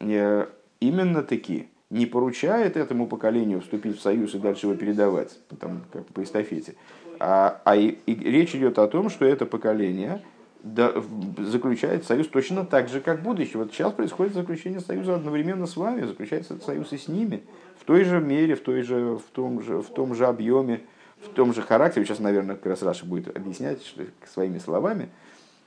э, 0.00 0.46
именно 0.80 1.22
таки 1.22 1.68
не 1.90 2.06
поручает 2.06 2.76
этому 2.76 3.06
поколению 3.06 3.60
вступить 3.60 3.98
в 3.98 4.02
союз 4.02 4.34
и 4.34 4.38
дальше 4.38 4.66
его 4.66 4.76
передавать, 4.76 5.38
там, 5.58 5.82
как 5.92 6.06
по 6.06 6.22
эстафете. 6.22 6.74
А, 7.18 7.60
а 7.64 7.76
и, 7.76 7.98
и 8.06 8.14
речь 8.14 8.54
идет 8.54 8.78
о 8.78 8.86
том, 8.86 9.10
что 9.10 9.24
это 9.24 9.44
поколение 9.44 10.22
да, 10.62 10.92
заключает 11.38 12.04
союз 12.04 12.28
точно 12.28 12.64
так 12.64 12.88
же, 12.88 13.00
как 13.00 13.22
будущее. 13.22 13.58
Вот 13.58 13.72
сейчас 13.72 13.92
происходит 13.92 14.34
заключение 14.34 14.80
союза 14.80 15.16
одновременно 15.16 15.66
с 15.66 15.76
вами, 15.76 16.06
заключается 16.06 16.58
союз 16.64 16.92
и 16.92 16.98
с 16.98 17.08
ними, 17.08 17.42
в 17.80 17.84
той 17.84 18.04
же 18.04 18.20
мере, 18.20 18.54
в, 18.54 18.60
той 18.60 18.82
же, 18.82 19.16
в, 19.16 19.30
том, 19.32 19.62
же, 19.62 19.80
в 19.80 19.88
том 19.88 20.14
же 20.14 20.26
объеме, 20.26 20.82
в 21.22 21.28
том 21.28 21.52
же 21.54 21.62
характере. 21.62 22.04
Сейчас, 22.06 22.18
наверное, 22.18 22.56
как 22.56 22.66
раз 22.66 22.82
Раша 22.82 23.06
будет 23.06 23.34
объяснять 23.36 23.84
что, 23.84 24.04
своими 24.26 24.58
словами, 24.58 25.08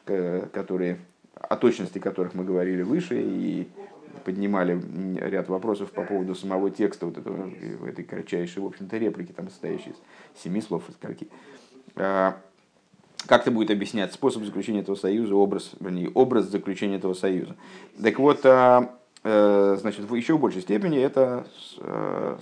которые, 0.06 0.99
о 1.36 1.56
точности 1.58 1.99
которых 1.99 2.34
мы 2.34 2.43
говорили 2.43 2.84
выше, 2.84 3.21
и 3.21 3.67
поднимали 4.23 4.80
ряд 5.19 5.49
вопросов 5.49 5.91
по 5.91 6.04
поводу 6.04 6.36
самого 6.36 6.69
текста 6.69 7.06
вот 7.06 7.17
этого, 7.17 7.49
этой 7.88 8.06
кратчайшей, 8.06 8.62
в 8.62 8.65
общем-то, 8.67 8.97
реплики, 8.97 9.32
там 9.32 9.49
состоящей 9.49 9.91
из 9.91 10.41
семи 10.41 10.62
слов, 10.62 10.88
из 10.89 10.95
скольки. 10.95 11.28
А, 11.95 12.38
как 13.28 13.41
это 13.41 13.52
будет 13.52 13.71
объяснять 13.71 14.13
способ 14.13 14.43
заключения 14.43 14.82
этого 14.82 14.95
союза, 14.95 15.36
образ, 15.36 15.71
вернее, 15.80 16.10
образ 16.13 16.45
заключения 16.45 16.97
этого 16.97 17.13
союза. 17.13 17.56
Так 18.02 18.19
вот, 18.19 18.45
а, 18.45 18.82
э, 18.82 18.88
значит, 19.23 20.01
в 20.01 20.13
еще 20.15 20.38
большей 20.38 20.62
степени 20.62 20.99
это, 20.99 21.45
э, 21.79 22.38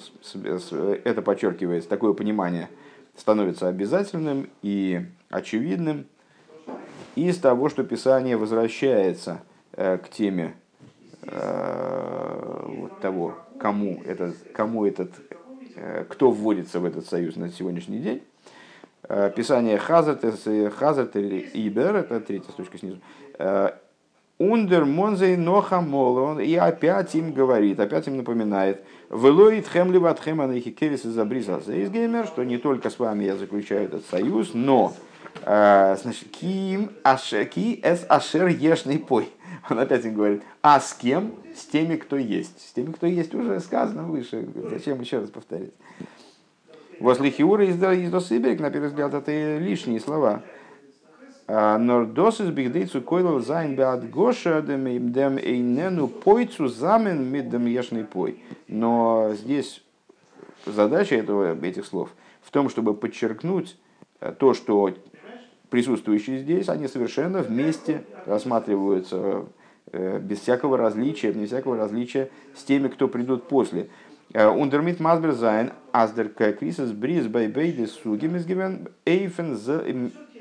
это 1.04 1.22
подчеркивается, 1.22 1.88
такое 1.88 2.14
понимание 2.14 2.70
становится 3.16 3.68
обязательным 3.68 4.50
и 4.64 5.06
очевидным 5.30 6.08
из 7.16 7.38
того, 7.38 7.70
что 7.70 7.84
Писание 7.84 8.36
возвращается 8.36 9.42
э, 9.74 9.98
к 9.98 10.10
теме 10.10 10.56
вот 11.24 13.00
того, 13.00 13.38
кому 13.60 14.02
этот, 14.04 14.36
кому 14.56 14.88
этот, 14.88 15.12
кто 16.10 16.32
вводится 16.32 16.80
в 16.80 16.86
этот 16.86 17.06
союз 17.06 17.36
на 17.36 17.50
сегодняшний 17.52 18.00
день. 18.00 18.24
Писание 19.36 19.78
Хазат, 19.78 20.26
Хазат 20.74 21.16
или 21.16 21.48
Ибер, 21.54 21.98
это 21.98 22.22
третья 22.22 22.50
строчка 22.50 22.80
снизу. 22.80 22.98
Ундер 24.42 24.86
Монзей 24.86 25.38
Ноха 25.38 25.82
Молон, 25.82 26.40
и 26.40 26.56
опять 26.56 27.14
им 27.14 27.32
говорит, 27.32 27.80
опять 27.80 28.08
им 28.08 28.18
напоминает, 28.18 28.84
Велоид 29.12 29.68
Хемли 29.68 29.98
Ватхема 30.00 30.48
Нахикевис 30.48 31.06
из 31.06 31.16
Изгеймер, 31.16 32.26
что 32.26 32.44
не 32.44 32.58
только 32.58 32.90
с 32.90 32.98
вами 32.98 33.26
я 33.26 33.36
заключаю 33.36 33.84
этот 33.86 34.04
союз, 34.08 34.56
но 34.56 34.94
значит, 35.44 36.30
Ким 36.32 36.90
Ашер, 37.04 37.46
Ки 37.46 37.80
Эс 37.84 38.04
Ашер 38.10 38.48
Ешный 38.48 38.98
Пой. 38.98 39.30
Он 39.70 39.78
опять 39.78 40.06
им 40.06 40.16
говорит, 40.16 40.42
а 40.64 40.80
с 40.80 40.94
кем? 40.94 41.34
С 41.56 41.66
теми, 41.66 41.98
кто 41.98 42.18
есть. 42.18 42.68
С 42.68 42.74
теми, 42.74 42.92
кто 42.94 43.06
есть, 43.06 43.36
уже 43.36 43.60
сказано 43.60 44.04
выше. 44.04 44.48
Зачем 44.72 45.00
еще 45.02 45.20
раз 45.20 45.30
повторять? 45.30 45.70
Возле 47.00 47.30
Хиура 47.30 47.64
из 47.64 47.78
Досыберг, 47.78 48.60
на 48.60 48.72
первый 48.72 48.88
взгляд, 48.88 49.14
это 49.14 49.58
лишние 49.60 50.00
слова. 50.00 50.42
Нордос 51.52 52.40
из 52.40 52.50
бигдейцу 52.50 53.02
койлал 53.02 53.42
зайн 53.42 53.76
беат 53.76 54.10
гоша 54.10 54.62
дем 54.62 54.88
эйнену 54.88 56.08
пойцу 56.08 56.68
замен 56.68 57.26
миддем 57.30 57.66
ешный 57.66 58.06
пой. 58.06 58.42
Но 58.70 59.34
здесь 59.34 59.84
задача 60.66 61.16
этого, 61.16 61.60
этих 61.62 61.86
слов 61.86 62.12
в 62.42 62.52
том, 62.52 62.70
чтобы 62.70 62.94
подчеркнуть 62.94 63.78
э, 64.22 64.32
то, 64.38 64.54
что 64.54 64.92
присутствующие 65.70 66.40
здесь, 66.40 66.70
они 66.70 66.88
совершенно 66.88 67.42
вместе 67.42 68.06
рассматриваются 68.26 69.46
э, 69.92 70.20
без 70.20 70.40
всякого 70.40 70.78
различия, 70.78 71.34
без 71.34 71.50
всякого 71.50 71.76
различия 71.76 72.30
с 72.56 72.64
теми, 72.64 72.88
кто 72.88 73.10
придут 73.10 73.50
после. 73.50 73.90
Ундермит 74.34 75.02
Масбер 75.02 75.34
Зайн, 75.34 75.72
Аздер 75.92 76.30
Крисис, 76.30 76.94
Бриз 76.94 77.28
Байбейди 77.28 77.86
Сугим 77.86 78.38
из 78.38 78.46
Гивен, 78.46 78.88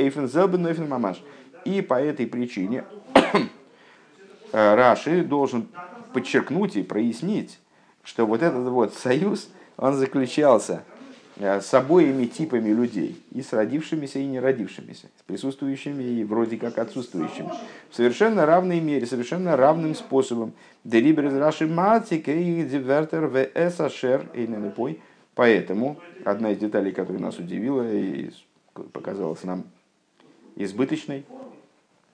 Эйфен 0.01 0.29
Зелбен 0.29 0.67
Эйфен 0.67 0.89
Мамаш. 0.89 1.23
И 1.65 1.83
по 1.83 1.95
этой 1.95 2.27
причине 2.27 2.85
э, 4.53 4.75
Раши 4.75 5.23
должен 5.23 5.69
подчеркнуть 6.13 6.77
и 6.77 6.83
прояснить, 6.83 7.59
что 8.03 8.27
вот 8.27 8.43
этот 8.43 8.67
вот 8.69 8.95
союз, 8.95 9.51
он 9.77 9.95
заключался 9.95 10.83
Э, 11.43 11.61
с 11.63 11.73
обоими 11.73 12.27
типами 12.27 12.69
людей, 12.69 13.17
и 13.33 13.41
с 13.41 13.55
родившимися, 13.55 14.19
и 14.19 14.27
не 14.27 14.41
родившимися, 14.41 15.07
с 15.19 15.23
присутствующими 15.23 16.03
и 16.03 16.25
вроде 16.25 16.59
как 16.59 16.79
отсутствующими, 16.79 17.49
в 17.89 17.97
совершенно 17.97 18.45
равной 18.45 18.81
мере, 18.81 19.07
совершенно 19.07 19.57
равным 19.57 19.95
способом. 19.95 20.53
Делибер 20.85 21.29
из 21.29 21.37
Раши 21.37 21.67
Матика 21.67 22.31
и 22.31 22.63
Дивертер 22.63 23.27
В.С. 23.27 23.81
Ашер. 23.81 24.27
Поэтому 25.35 25.97
одна 26.27 26.51
из 26.51 26.59
деталей, 26.59 26.93
которая 26.93 27.23
нас 27.23 27.39
удивила 27.39 27.91
и 27.91 28.31
показалась 28.93 29.43
нам 29.43 29.65
избыточной, 30.65 31.25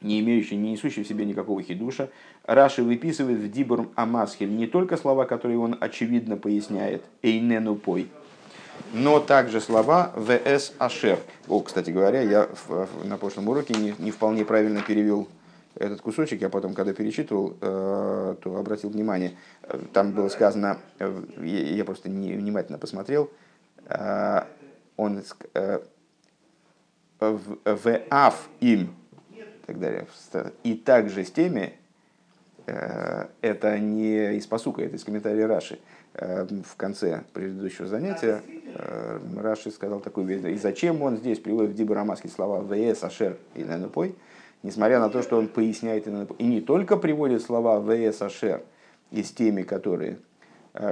не 0.00 0.20
имеющей, 0.20 0.56
не 0.56 0.72
несущей 0.72 1.02
в 1.02 1.08
себе 1.08 1.24
никакого 1.24 1.62
хидуша, 1.62 2.10
Раши 2.44 2.82
выписывает 2.82 3.38
в 3.38 3.50
Дибур 3.50 3.88
Амасхель 3.94 4.54
не 4.54 4.66
только 4.66 4.96
слова, 4.96 5.24
которые 5.24 5.58
он 5.58 5.76
очевидно 5.80 6.36
поясняет, 6.36 7.02
«эйнену 7.22 7.74
пой», 7.74 8.08
но 8.92 9.20
также 9.20 9.60
слова 9.60 10.12
«вс 10.16 10.72
ашер». 10.78 11.18
О, 11.48 11.60
кстати 11.60 11.90
говоря, 11.90 12.22
я 12.22 12.48
на 13.04 13.16
прошлом 13.16 13.48
уроке 13.48 13.74
не, 13.74 13.94
не 13.98 14.10
вполне 14.10 14.44
правильно 14.44 14.82
перевел 14.82 15.28
этот 15.74 16.00
кусочек, 16.00 16.40
я 16.40 16.48
потом, 16.48 16.74
когда 16.74 16.92
перечитывал, 16.92 17.56
э, 17.60 18.36
то 18.42 18.56
обратил 18.56 18.90
внимание, 18.90 19.36
там 19.92 20.12
было 20.12 20.28
сказано, 20.28 20.78
э, 20.98 21.22
я 21.42 21.84
просто 21.84 22.08
не 22.08 22.32
внимательно 22.32 22.78
посмотрел, 22.78 23.30
э, 23.88 24.42
он 24.96 25.22
в 27.20 28.00
аф 28.10 28.48
им, 28.60 28.94
и 29.30 29.66
так 29.66 29.78
далее, 29.78 30.06
и 30.62 30.74
также 30.74 31.24
с 31.24 31.30
теми, 31.30 31.74
это 32.66 33.78
не 33.78 34.36
из 34.36 34.46
посука, 34.46 34.82
это 34.82 34.96
из 34.96 35.04
комментария 35.04 35.46
Раши. 35.46 35.78
В 36.14 36.76
конце 36.76 37.22
предыдущего 37.32 37.86
занятия 37.86 38.42
Э, 38.78 39.18
Раши 39.36 39.70
сказал 39.70 40.00
такую 40.00 40.26
вещь. 40.26 40.42
И 40.44 40.58
зачем 40.58 41.02
он 41.02 41.16
здесь 41.16 41.38
приводит 41.38 41.70
в 41.70 41.74
Дибурамаске 41.74 42.28
слова 42.28 42.62
«ВС», 42.62 43.02
«Ашер» 43.04 43.36
и 43.54 43.62
«Ненупой», 43.62 44.14
несмотря 44.62 45.00
на 45.00 45.08
то, 45.08 45.22
что 45.22 45.38
он 45.38 45.48
поясняет 45.48 46.06
и 46.06 46.44
не 46.44 46.60
только 46.60 46.96
приводит 46.96 47.42
слова 47.42 47.80
«ВС», 47.80 48.22
«Ашер» 48.22 48.62
из 49.10 49.30
теми, 49.30 49.62
которые 49.62 50.12
э, 50.12 50.35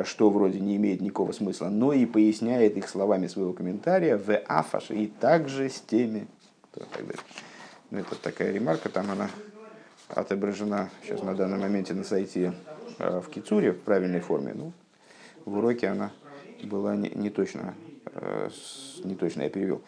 что 0.05 0.31
вроде 0.31 0.61
не 0.61 0.77
имеет 0.77 1.01
никакого 1.01 1.33
смысла, 1.33 1.69
но 1.69 1.93
и 1.93 2.07
поясняет 2.07 2.77
их 2.77 2.89
словами 2.89 3.27
своего 3.27 3.53
комментария 3.53 4.17
в 4.17 4.35
афаш 4.49 4.91
и 4.91 5.07
также 5.07 5.69
с 5.69 5.81
теми. 5.81 6.27
Ну, 7.91 7.99
это 7.99 8.17
такая 8.17 8.53
ремарка, 8.53 8.89
там 8.89 9.11
она 9.11 9.29
отображена 10.09 10.91
сейчас 11.03 11.23
на 11.23 11.35
данном 11.35 11.61
моменте 11.61 11.95
на 11.95 12.05
сайте 12.05 12.55
э, 12.99 13.21
в 13.21 13.29
Кицуре 13.31 13.73
в 13.73 13.81
правильной 13.81 14.21
форме. 14.21 14.53
Ну, 14.55 14.73
в 15.45 15.57
уроке 15.57 15.89
она 15.89 16.11
была 16.63 16.97
не, 16.97 17.11
не 17.11 17.31
точно, 17.31 17.75
э, 18.07 18.49
не 19.05 19.15
точно 19.15 19.43
я 19.43 19.51
перевел. 19.51 19.83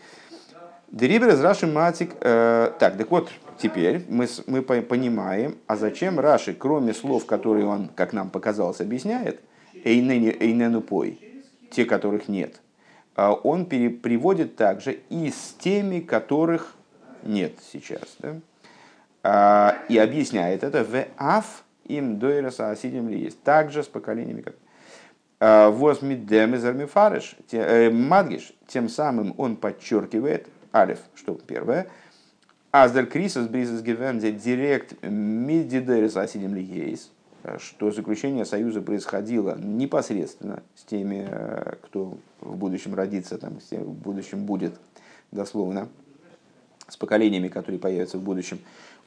Дерибер 0.88 1.30
из 1.30 1.40
Раши 1.40 1.66
Матик. 1.66 2.12
Э, 2.20 2.72
так, 2.78 2.96
так 2.96 3.11
вот, 3.11 3.30
теперь 3.59 4.04
мы, 4.09 4.28
мы 4.46 4.62
понимаем, 4.62 5.56
а 5.66 5.76
зачем 5.76 6.20
Раши, 6.20 6.54
кроме 6.54 6.94
слов, 6.94 7.26
которые 7.26 7.66
он, 7.66 7.88
как 7.88 8.12
нам 8.12 8.30
показалось, 8.30 8.80
объясняет, 8.80 9.40
эйнену 9.87 10.81
пой, 10.81 11.18
те, 11.70 11.85
которых 11.85 12.29
нет, 12.29 12.61
а 13.14 13.33
он 13.33 13.66
приводит 13.66 14.57
также 14.57 14.99
и 15.09 15.31
с 15.31 15.55
теми, 15.59 16.01
которых 16.01 16.75
нет 17.22 17.55
сейчас. 17.72 18.16
Да? 18.18 18.37
А, 19.22 19.79
и 19.88 19.99
объясняет 19.99 20.62
это 20.62 20.85
в 20.85 21.05
аф 21.16 21.64
им 21.85 22.18
дойраса 22.18 22.70
асидим 22.70 23.09
ли 23.09 23.20
есть. 23.20 23.42
Также 23.42 23.83
с 23.83 23.87
поколениями, 23.87 24.42
как 24.42 24.55
а, 25.40 25.70
Возмидем 25.70 26.55
из 26.55 26.64
армифарыш, 26.64 27.37
э, 27.53 27.90
мадгиш, 27.90 28.53
тем 28.66 28.88
самым 28.88 29.35
он 29.38 29.57
подчеркивает, 29.57 30.49
алиф, 30.75 31.01
что 31.14 31.35
первое, 31.35 31.88
Аздер 32.70 33.07
Крисас 33.07 33.49
Бризес 33.49 33.83
Гевенде 33.83 34.33
директ 34.33 34.94
Мидидерес 35.03 36.16
Асидим 36.16 36.55
Лигейс, 36.55 37.11
что 37.59 37.90
заключение 37.90 38.44
союза 38.44 38.80
происходило 38.80 39.56
непосредственно 39.59 40.62
с 40.74 40.85
теми, 40.85 41.28
кто 41.82 42.18
в 42.40 42.56
будущем 42.56 42.94
родится, 42.94 43.38
там, 43.38 43.61
с 43.61 43.64
тем, 43.64 43.85
в 43.85 43.92
будущем 43.94 44.46
будет, 44.46 44.74
дословно, 45.32 45.88
с 46.88 46.96
поколениями, 46.96 47.48
которые 47.48 47.78
появятся 47.78 48.18
в 48.18 48.22
будущем. 48.22 48.59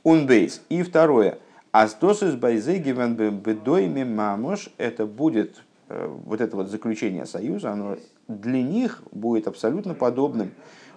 Унбейс. 0.03 0.61
И 0.69 0.83
второе. 0.83 1.37
Астосис 1.71 2.35
байзегивен 2.35 3.15
бедойми 3.15 4.03
мамош. 4.03 4.69
Это 4.77 5.05
будет 5.05 5.61
вот 5.89 6.39
это 6.39 6.55
вот 6.55 6.69
заключение 6.69 7.25
союза, 7.25 7.71
оно 7.71 7.97
для 8.27 8.61
них 8.61 9.01
будет 9.11 9.47
абсолютно 9.47 9.95
подобным 9.95 10.51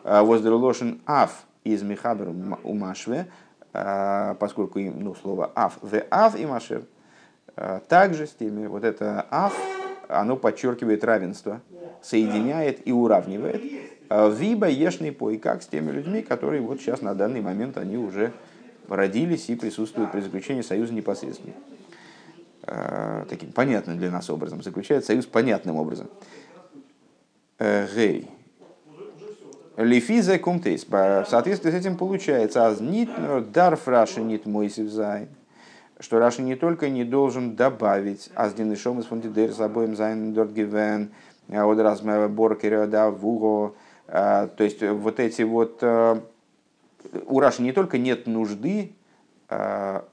воздерлошен 0.05 1.00
аф 1.07 1.46
из 1.64 1.83
Михабер 1.83 2.28
у 2.62 2.74
Машве, 2.74 3.26
поскольку 3.72 4.78
им, 4.81 5.00
ну, 5.00 5.14
слово 5.14 5.50
аф, 5.55 5.78
the 5.81 6.07
аф 6.11 6.38
и 6.38 6.44
машер, 6.44 6.85
также 7.88 8.26
с 8.26 8.30
теми, 8.30 8.66
вот 8.66 8.84
это 8.84 9.26
аф, 9.30 9.56
оно 10.08 10.36
подчеркивает 10.36 11.04
равенство, 11.04 11.60
соединяет 12.02 12.86
и 12.86 12.92
уравнивает. 12.92 13.62
Виба 14.10 14.68
ешный 14.68 15.12
пой, 15.12 15.38
как 15.38 15.62
с 15.62 15.66
теми 15.66 15.90
людьми, 15.90 16.22
которые 16.22 16.60
вот 16.60 16.80
сейчас 16.80 17.00
на 17.00 17.14
данный 17.14 17.40
момент 17.40 17.78
они 17.78 17.96
уже 17.96 18.32
родились 18.88 19.48
и 19.48 19.54
присутствуют 19.54 20.12
при 20.12 20.20
заключении 20.20 20.62
союза 20.62 20.92
непосредственно. 20.92 21.54
Таким 23.28 23.52
понятным 23.52 23.98
для 23.98 24.10
нас 24.10 24.28
образом. 24.30 24.62
Заключает 24.62 25.04
союз 25.04 25.26
понятным 25.26 25.76
образом. 25.76 26.08
Гей. 27.58 28.28
Лифиза 29.76 30.38
кумтейс. 30.38 30.84
В 30.86 31.26
соответствии 31.28 31.70
с 31.70 31.74
этим 31.74 31.96
получается, 31.96 32.66
аз 32.66 32.80
нит 32.80 33.08
дарф 33.52 33.88
раши 33.88 34.20
нит 34.20 34.44
мойсив 34.44 34.90
зайн. 34.90 35.28
Что 36.02 36.18
Раши 36.18 36.42
не 36.42 36.56
только 36.56 36.88
не 36.88 37.04
должен 37.04 37.54
добавить 37.54 38.28
аз 38.34 38.54
динышом 38.54 38.98
из 38.98 39.06
фундидер 39.06 39.52
с 39.52 39.60
обоим 39.60 39.94
зайн 39.94 40.34
дорт 40.34 40.50
гивен, 40.52 41.12
от 41.48 41.78
размера 41.78 42.26
боркера 42.26 42.88
да 42.88 43.08
вуго. 43.08 43.74
То 44.08 44.50
есть 44.58 44.82
вот 44.82 45.20
эти 45.20 45.42
вот 45.42 45.80
у 45.82 47.40
Раши 47.40 47.62
не 47.62 47.70
только 47.70 47.98
нет 47.98 48.26
нужды, 48.26 48.92
что 49.46 50.04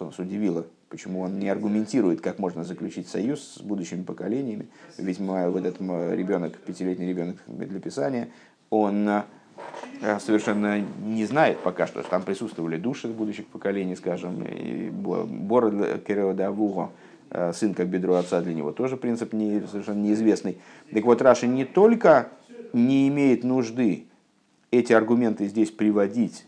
нас 0.00 0.16
удивило, 0.20 0.66
почему 0.88 1.22
он 1.22 1.40
не 1.40 1.48
аргументирует, 1.48 2.20
как 2.20 2.38
можно 2.38 2.62
заключить 2.62 3.08
союз 3.08 3.56
с 3.56 3.60
будущими 3.60 4.04
поколениями. 4.04 4.68
Ведь 4.98 5.18
мы, 5.18 5.50
вот 5.50 5.64
этот 5.64 5.80
ребенок, 5.80 6.56
пятилетний 6.58 7.08
ребенок 7.08 7.38
для 7.48 7.80
писания, 7.80 8.28
он 8.70 9.08
э, 9.08 9.22
совершенно 10.20 10.80
не 10.80 11.24
знает 11.24 11.58
пока 11.60 11.86
что, 11.86 12.00
что 12.00 12.10
там 12.10 12.22
присутствовали 12.22 12.76
души 12.76 13.08
будущих 13.08 13.46
поколений, 13.46 13.96
скажем, 13.96 14.42
и 14.44 14.90
Бор 14.90 15.70
Кереодавуго, 16.06 16.90
э, 17.30 17.52
сын 17.52 17.74
как 17.74 17.88
бедро 17.88 18.14
отца 18.14 18.40
для 18.40 18.54
него, 18.54 18.72
тоже 18.72 18.96
принцип 18.96 19.32
не, 19.32 19.62
совершенно 19.66 20.00
неизвестный. 20.00 20.58
Так 20.92 21.04
вот, 21.04 21.22
Раши 21.22 21.46
не 21.46 21.64
только 21.64 22.28
не 22.72 23.08
имеет 23.08 23.44
нужды 23.44 24.06
эти 24.70 24.92
аргументы 24.92 25.46
здесь 25.46 25.70
приводить, 25.70 26.46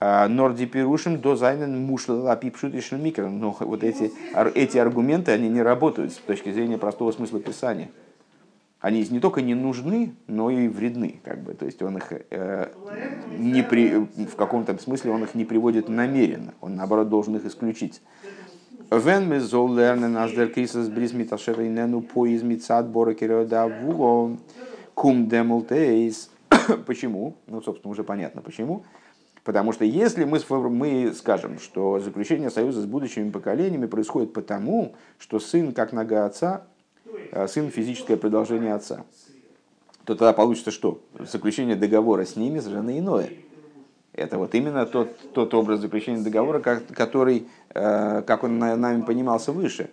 а 0.00 0.28
Норди 0.28 0.66
Пирушим 0.66 1.20
до 1.20 1.34
Зайнен 1.34 1.84
Мушла 1.84 2.30
Апипшутишн 2.32 2.96
Микро. 2.96 3.28
Но 3.28 3.56
вот 3.58 3.82
эти, 3.82 4.12
эти 4.54 4.78
аргументы, 4.78 5.32
они 5.32 5.48
не 5.48 5.60
работают 5.60 6.12
с 6.12 6.16
точки 6.16 6.52
зрения 6.52 6.78
простого 6.78 7.10
смысла 7.10 7.40
Писания 7.40 7.90
они 8.80 9.04
не 9.10 9.20
только 9.20 9.42
не 9.42 9.54
нужны, 9.54 10.14
но 10.26 10.50
и 10.50 10.68
вредны. 10.68 11.20
Как 11.24 11.42
бы. 11.42 11.54
То 11.54 11.66
есть 11.66 11.82
он 11.82 11.96
их 11.96 12.12
э, 12.12 12.68
не 13.36 13.62
при, 13.62 14.06
в 14.24 14.36
каком-то 14.36 14.76
смысле 14.78 15.10
он 15.10 15.24
их 15.24 15.34
не 15.34 15.44
приводит 15.44 15.88
намеренно, 15.88 16.54
он 16.60 16.76
наоборот 16.76 17.08
должен 17.08 17.36
их 17.36 17.44
исключить. 17.44 18.00
Вен 18.90 19.28
мы 19.28 19.40
зол 19.40 19.74
лернен 19.74 20.16
аздер 20.16 20.48
крисас 20.48 20.88
бриз 20.88 21.12
миташера 21.12 21.62
и 21.64 21.68
нену 21.68 22.00
поиз 22.00 22.42
митсад 22.42 22.88
бора 22.88 23.14
кум 24.94 25.28
демултейс. 25.28 26.30
Почему? 26.86 27.36
Ну, 27.46 27.60
собственно, 27.60 27.92
уже 27.92 28.04
понятно 28.04 28.40
почему. 28.40 28.84
Потому 29.44 29.72
что 29.72 29.84
если 29.84 30.24
мы, 30.24 30.40
мы 30.68 31.12
скажем, 31.14 31.58
что 31.58 32.00
заключение 32.00 32.50
союза 32.50 32.82
с 32.82 32.86
будущими 32.86 33.30
поколениями 33.30 33.86
происходит 33.86 34.32
потому, 34.32 34.94
что 35.18 35.38
сын, 35.38 35.72
как 35.72 35.92
нога 35.92 36.26
отца, 36.26 36.64
сын 37.48 37.70
физическое 37.70 38.16
продолжение 38.16 38.74
отца, 38.74 39.04
то 40.08 40.14
тогда 40.14 40.32
получится 40.32 40.70
что? 40.70 41.02
Заключение 41.18 41.76
договора 41.76 42.24
с 42.24 42.34
ними 42.34 42.60
совершенно 42.60 42.98
иное. 42.98 43.28
Это 44.14 44.38
вот 44.38 44.54
именно 44.54 44.86
тот, 44.86 45.14
тот 45.34 45.52
образ 45.52 45.80
заключения 45.80 46.24
договора, 46.24 46.60
который, 46.60 47.46
э, 47.74 48.22
как 48.26 48.42
он 48.42 48.58
нами 48.58 49.02
понимался 49.02 49.52
выше. 49.52 49.90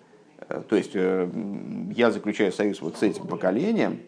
Э, 0.48 0.62
то 0.68 0.78
есть 0.78 0.96
я 0.96 2.12
заключаю 2.12 2.54
союз 2.54 2.82
вот 2.82 2.98
с 2.98 3.04
этим 3.04 3.28
поколением, 3.28 4.00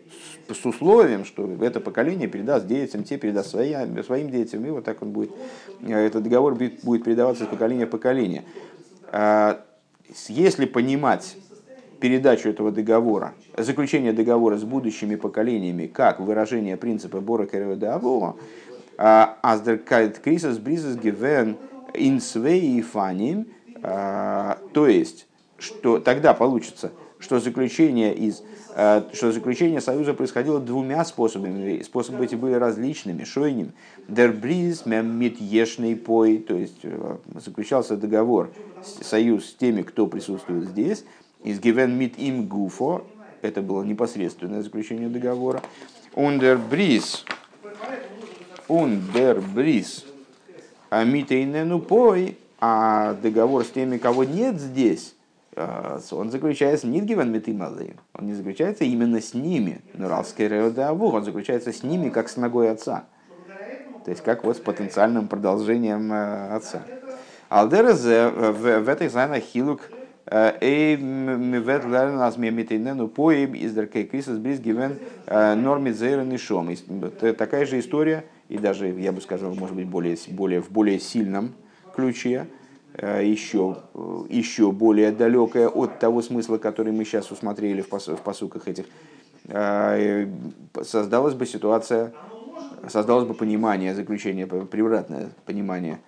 с 0.50 0.66
условием, 0.66 1.26
что 1.26 1.46
это 1.62 1.82
поколение 1.82 2.30
передаст 2.30 2.68
детям, 2.68 3.04
те 3.04 3.18
передаст 3.18 3.50
своим, 3.50 4.02
своим 4.02 4.32
детям, 4.32 4.66
и 4.66 4.70
вот 4.70 4.86
так 4.86 5.02
он 5.02 5.12
будет, 5.12 5.32
этот 5.86 6.24
договор 6.24 6.56
будет 6.56 7.04
передаваться 7.04 7.44
из 7.44 7.50
поколения 7.50 7.86
в 7.86 7.90
поколение. 7.90 8.46
Если 10.30 10.66
понимать 10.66 11.36
передачу 12.00 12.50
этого 12.50 12.72
договора, 12.72 13.34
заключение 13.58 14.14
договора 14.14 14.58
с 14.58 14.64
будущими 14.64 15.16
поколениями, 15.16 15.88
как 15.88 16.20
выражение 16.20 16.78
принципа 16.78 17.20
Бора 17.22 17.46
Керева 17.46 18.36
Аздеркайт 18.98 20.20
Крисас 20.20 20.58
Бризас 20.58 20.96
Гивен 20.96 21.58
Инсвей 21.94 22.82
Фаним, 22.82 23.48
а, 23.84 24.58
то 24.74 24.88
есть, 24.88 25.28
что 25.58 26.00
тогда 26.00 26.34
получится, 26.34 26.92
что 27.20 27.40
заключение 27.40 28.16
из 28.16 28.42
а, 28.80 29.10
что 29.12 29.32
заключение 29.32 29.82
союза 29.82 30.14
происходило 30.14 30.60
двумя 30.60 31.04
способами. 31.04 31.82
Способы 31.82 32.24
эти 32.24 32.36
были 32.36 32.54
различными. 32.54 33.24
Шойним, 33.24 33.72
дер 34.08 34.32
бриз 34.32 34.86
мит 34.86 35.42
ешный 35.42 35.96
пой, 35.96 36.38
то 36.38 36.54
есть 36.54 36.82
э, 36.84 37.18
заключался 37.44 37.98
договор, 37.98 38.52
союз 38.84 39.48
с 39.48 39.56
теми, 39.56 39.82
кто 39.82 40.06
присутствует 40.06 40.66
здесь, 40.66 41.06
из 41.44 41.60
given 41.60 41.98
mit 41.98 42.16
им 42.18 42.48
гуфо, 42.48 43.06
это 43.42 43.62
было 43.62 43.84
непосредственное 43.84 44.62
заключение 44.62 45.10
договора, 45.10 45.62
under 46.16 46.58
бриз, 46.58 47.26
under 48.68 49.42
бриз, 49.54 50.06
а 50.90 51.04
митейнену 51.04 51.80
пой, 51.80 52.38
а 52.60 53.14
договор 53.14 53.64
с 53.64 53.70
теми, 53.70 53.98
кого 53.98 54.24
нет 54.24 54.60
здесь, 54.60 55.16
а, 55.56 56.00
он 56.12 56.32
заключается 56.32 56.88
не 56.88 57.02
given 57.02 57.32
mit 57.32 57.50
им 57.50 57.62
он 58.14 58.26
не 58.26 58.34
заключается 58.34 58.84
именно 58.84 59.22
с 59.22 59.34
ними, 59.34 59.82
нуралский 59.94 60.48
реодаву, 60.48 61.12
он 61.12 61.24
заключается 61.24 61.72
с 61.72 61.84
ними, 61.84 62.10
как 62.10 62.30
с 62.30 62.38
ногой 62.38 62.72
отца. 62.72 63.06
То 64.06 64.12
есть, 64.12 64.24
как 64.24 64.46
вот 64.46 64.56
с 64.56 64.60
потенциальным 64.62 65.28
продолжением 65.28 66.14
э, 66.14 66.56
отца. 66.56 66.82
Алдерезе 67.50 68.30
в 68.30 68.88
этой 68.88 69.10
зайна 69.10 69.42
хилук 69.42 69.82
Эй, 70.30 70.98
мивет 70.98 71.86
лерн 71.86 72.20
аз 72.20 72.38
мемитейнену 72.38 73.08
поим 73.08 73.54
из 73.54 73.74
деркей 73.74 74.04
крисас 74.04 74.38
бриз 74.38 74.60
гивен 74.60 75.00
норми 75.26 75.92
зейрен 75.92 76.32
и 76.34 76.38
шом. 76.38 76.70
Такая 77.38 77.66
же 77.66 77.80
история, 77.80 78.26
и 78.50 78.58
даже, 78.58 78.90
я 78.90 79.14
бы 79.14 79.22
сказал, 79.22 79.56
может 79.56 79.76
быть, 79.76 79.88
более, 79.88 80.18
более, 80.32 80.62
в 80.62 80.70
более 80.70 81.00
сильном 81.00 81.54
ключе, 81.96 82.48
еще, 83.02 83.78
еще 84.30 84.72
более 84.74 85.12
далекая 85.12 85.70
от 85.70 86.00
того 86.00 86.22
смысла, 86.22 86.58
который 86.58 86.92
мы 86.92 87.06
сейчас 87.06 87.32
усмотрели 87.32 87.82
в, 87.82 87.88
пос, 87.88 88.08
в 88.10 88.18
посуках 88.18 88.68
этих, 88.68 88.86
создалась 90.84 91.36
бы 91.36 91.46
ситуация, 91.46 92.12
создалось 92.90 93.26
бы 93.26 93.34
понимание 93.34 93.96
заключения, 93.96 94.46
превратное 94.46 95.30
понимание 95.46 96.00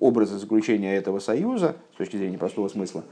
образа 0.00 0.38
заключения 0.38 0.94
этого 0.94 1.18
союза 1.18 1.76
с 1.94 1.98
точки 1.98 2.16
зрения 2.16 2.38
простого 2.38 2.68
смысла, 2.68 3.04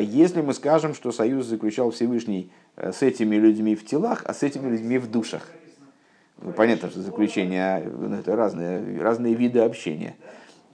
если 0.00 0.40
мы 0.40 0.54
скажем, 0.54 0.94
что 0.94 1.12
союз 1.12 1.46
заключал 1.46 1.90
Всевышний 1.90 2.50
э, 2.76 2.92
с 2.92 3.02
этими 3.02 3.36
людьми 3.36 3.76
в 3.76 3.84
телах, 3.84 4.22
а 4.24 4.32
с 4.32 4.42
этими 4.42 4.70
людьми 4.70 4.96
в 4.96 5.10
душах. 5.10 5.42
Ну, 6.40 6.52
понятно, 6.52 6.88
что 6.88 7.02
заключение 7.02 7.82
ну, 7.84 8.16
это 8.16 8.36
разные, 8.36 9.00
разные 9.00 9.34
виды 9.34 9.60
общения. 9.60 10.16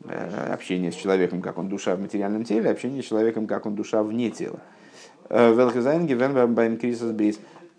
Э, 0.04 0.52
общение 0.52 0.92
с 0.92 0.94
человеком, 0.94 1.42
как 1.42 1.58
он 1.58 1.68
душа 1.68 1.96
в 1.96 2.00
материальном 2.00 2.44
теле, 2.44 2.70
общение 2.70 3.02
с 3.02 3.06
человеком, 3.06 3.48
как 3.48 3.66
он 3.66 3.74
душа 3.74 4.04
вне 4.04 4.30
тела. 4.30 4.60
Э, 5.28 5.52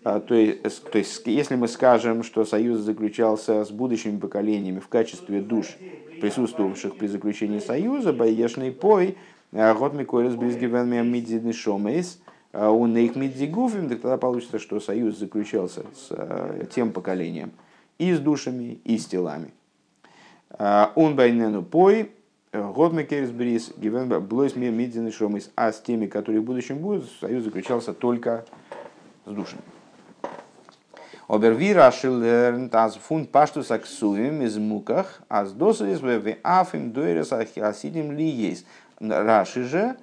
а, 0.06 0.20
то 0.20 0.34
есть, 0.34 0.84
то 0.90 0.98
есть, 0.98 1.26
если 1.26 1.56
мы 1.56 1.66
скажем, 1.66 2.22
что 2.22 2.44
союз 2.44 2.80
заключался 2.80 3.64
с 3.64 3.70
будущими 3.70 4.18
поколениями 4.18 4.78
в 4.78 4.88
качестве 4.88 5.40
душ, 5.40 5.78
присутствовавших 6.20 6.96
при 6.96 7.06
заключении 7.06 7.58
союза, 7.58 8.12
Байешный 8.12 8.70
Пой, 8.70 9.16
Год 9.54 9.94
Микорис 9.94 10.34
Бризгивен 10.34 10.90
Мидзидный 11.08 11.52
Шомейс, 11.52 12.18
у 12.52 12.86
них 12.86 13.14
Мидзигуфим, 13.14 13.88
тогда 13.88 14.18
получится, 14.18 14.58
что 14.58 14.80
союз 14.80 15.16
заключался 15.16 15.84
с 15.94 16.66
тем 16.74 16.90
поколением 16.90 17.52
и 17.96 18.12
с 18.12 18.18
душами, 18.18 18.80
и 18.82 18.98
с 18.98 19.06
телами. 19.06 19.52
און 20.58 21.14
ואיננו 21.14 22.10
פה, 22.52 22.69
האט 22.69 22.85
מען 22.85 23.02
כורת 23.02 23.30
ברית, 23.30 23.72
געווען 23.76 24.08
בלויז 24.26 24.56
מיט 24.56 24.66
די 24.66 24.72
נשמות, 24.72 25.52
а 25.54 25.72
с 25.72 25.80
теми, 25.80 26.06
которые 26.06 26.40
в 26.40 26.44
будущем 26.44 26.78
будут, 26.78 27.08
союз 27.20 27.44
заключался 27.44 27.92
только 27.92 28.44
с 29.24 29.30
душами. 29.30 29.62
אבער 31.26 31.52
ווי 31.52 31.72
רש"י 31.72 32.68
אז 32.72 32.96
פון 32.96 33.26
פשטות 33.26 33.70
הכתובים 33.70 34.42
איז 34.42 34.58
מוכח, 34.58 35.22
אז 35.28 35.52
דאס 35.52 35.76
איז 35.76 36.00
אויף 36.00 36.92
די 36.92 37.03
דורות 37.03 37.32
העתידים 37.32 38.12
להיות. 38.12 38.66
Раши 39.00 39.64
же 39.64 39.96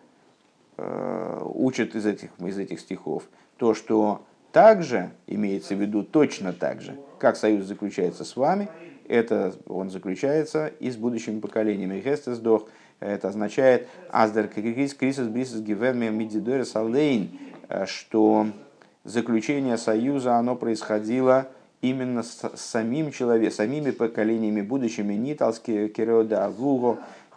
э, 0.77 1.41
учат 1.53 1.95
из 1.95 2.05
этих, 2.05 2.29
из 2.39 2.57
этих 2.57 2.79
стихов 2.79 3.23
то, 3.57 3.73
что 3.73 4.23
также, 4.51 5.11
имеется 5.27 5.75
в 5.75 5.81
виду 5.81 6.03
точно 6.03 6.51
так 6.51 6.81
же, 6.81 6.97
как 7.19 7.37
союз 7.37 7.65
заключается 7.65 8.25
с 8.25 8.35
вами, 8.35 8.69
это 9.07 9.53
он 9.67 9.89
заключается 9.89 10.67
и 10.67 10.89
с 10.89 10.97
будущими 10.97 11.39
поколениями. 11.39 11.99
Гестес 11.99 12.39
дох, 12.39 12.67
это 12.99 13.27
означает 13.27 13.87
аздер 14.09 14.47
крисис 14.47 15.27
брисис 15.27 15.59
мидидорис 15.59 16.75
алейн, 16.75 17.31
что 17.85 18.47
заключение 19.03 19.77
союза 19.77 20.37
оно 20.37 20.55
происходило 20.55 21.47
именно 21.81 22.23
с 22.23 22.51
самим 22.55 23.11
человеком, 23.11 23.55
самими 23.55 23.91
поколениями 23.91 24.61
будущими, 24.61 25.13
не 25.15 25.35
талские 25.35 25.89
кереода 25.89 26.45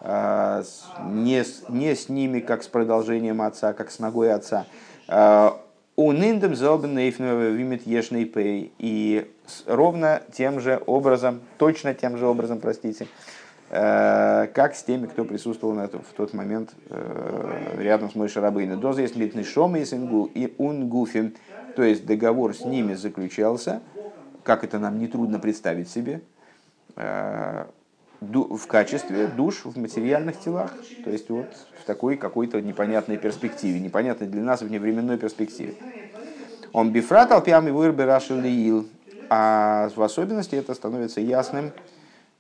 а, 0.07 0.63
не, 1.07 1.43
не 1.71 1.95
с 1.95 2.11
ними, 2.11 2.41
как 2.41 2.63
с 2.63 2.69
продолжением 2.69 3.41
отца, 3.41 3.73
как 3.73 3.91
с 3.91 3.99
ногой 3.99 4.35
отца. 4.35 4.67
А, 5.09 5.59
Униндем 5.97 6.55
зобен 6.55 6.99
вимит 6.99 7.87
ешный 7.87 8.27
пей. 8.27 8.75
И 8.79 9.33
ровно 9.67 10.21
тем 10.33 10.61
же 10.61 10.83
образом, 10.87 11.41
точно 11.57 11.95
тем 11.95 12.19
же 12.19 12.27
образом, 12.27 12.59
простите, 12.59 13.07
э, 13.71 14.49
как 14.53 14.75
с 14.75 14.83
теми, 14.83 15.07
кто 15.07 15.25
присутствовал 15.25 15.75
на 15.75 15.85
этом, 15.85 16.03
в 16.03 16.13
тот 16.15 16.35
момент 16.35 16.75
рядом 17.79 18.11
с 18.11 18.17
Мойшей 18.17 18.43
Рабейна. 18.43 18.77
Доза 18.77 19.03
есть 19.03 19.15
литный 19.15 19.45
шом 19.45 19.77
и 19.77 20.55
унгуфим, 20.59 21.33
то 21.77 21.85
есть 21.85 22.05
договор 22.05 22.55
с 22.55 22.65
ними 22.65 22.95
заключался, 22.95 23.81
как 24.43 24.65
это 24.65 24.81
нам 24.81 24.99
нетрудно 24.99 25.39
представить 25.39 25.89
себе, 25.89 26.23
в 28.33 28.67
качестве 28.67 29.27
душ 29.27 29.65
в 29.65 29.79
материальных 29.79 30.39
телах, 30.41 30.73
то 31.05 31.11
есть 31.11 31.29
вот 31.31 31.47
в 31.81 31.85
такой 31.85 32.17
какой-то 32.17 32.61
непонятной 32.61 33.17
перспективе, 33.17 33.81
непонятной 33.81 34.27
для 34.27 34.43
нас 34.43 34.63
вневременной 34.63 35.19
перспективе. 35.19 35.75
Он 36.73 36.91
бифрат 36.91 37.31
алпиами 37.33 37.71
вырбе 37.71 38.05
рашилиил, 38.05 38.89
а 39.31 39.91
в 39.95 40.03
особенности 40.03 40.57
это 40.57 40.75
становится 40.75 41.21
ясным 41.21 41.73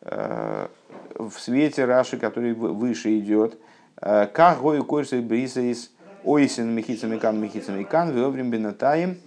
э, 0.02 0.66
в 1.14 1.32
свете 1.38 1.84
Раши, 1.84 2.18
который 2.18 2.52
выше 2.52 3.18
идет. 3.18 3.58
Как 4.00 4.60
гою 4.60 4.84
койрсы 4.84 5.20
брисаис 5.22 5.90
ойсен 6.24 6.74
мехицами 6.74 7.18
кан 7.18 7.40
мехицами 7.40 7.84
кан 7.84 8.10
веоврим 8.10 8.50
бенатаем. 8.50 9.18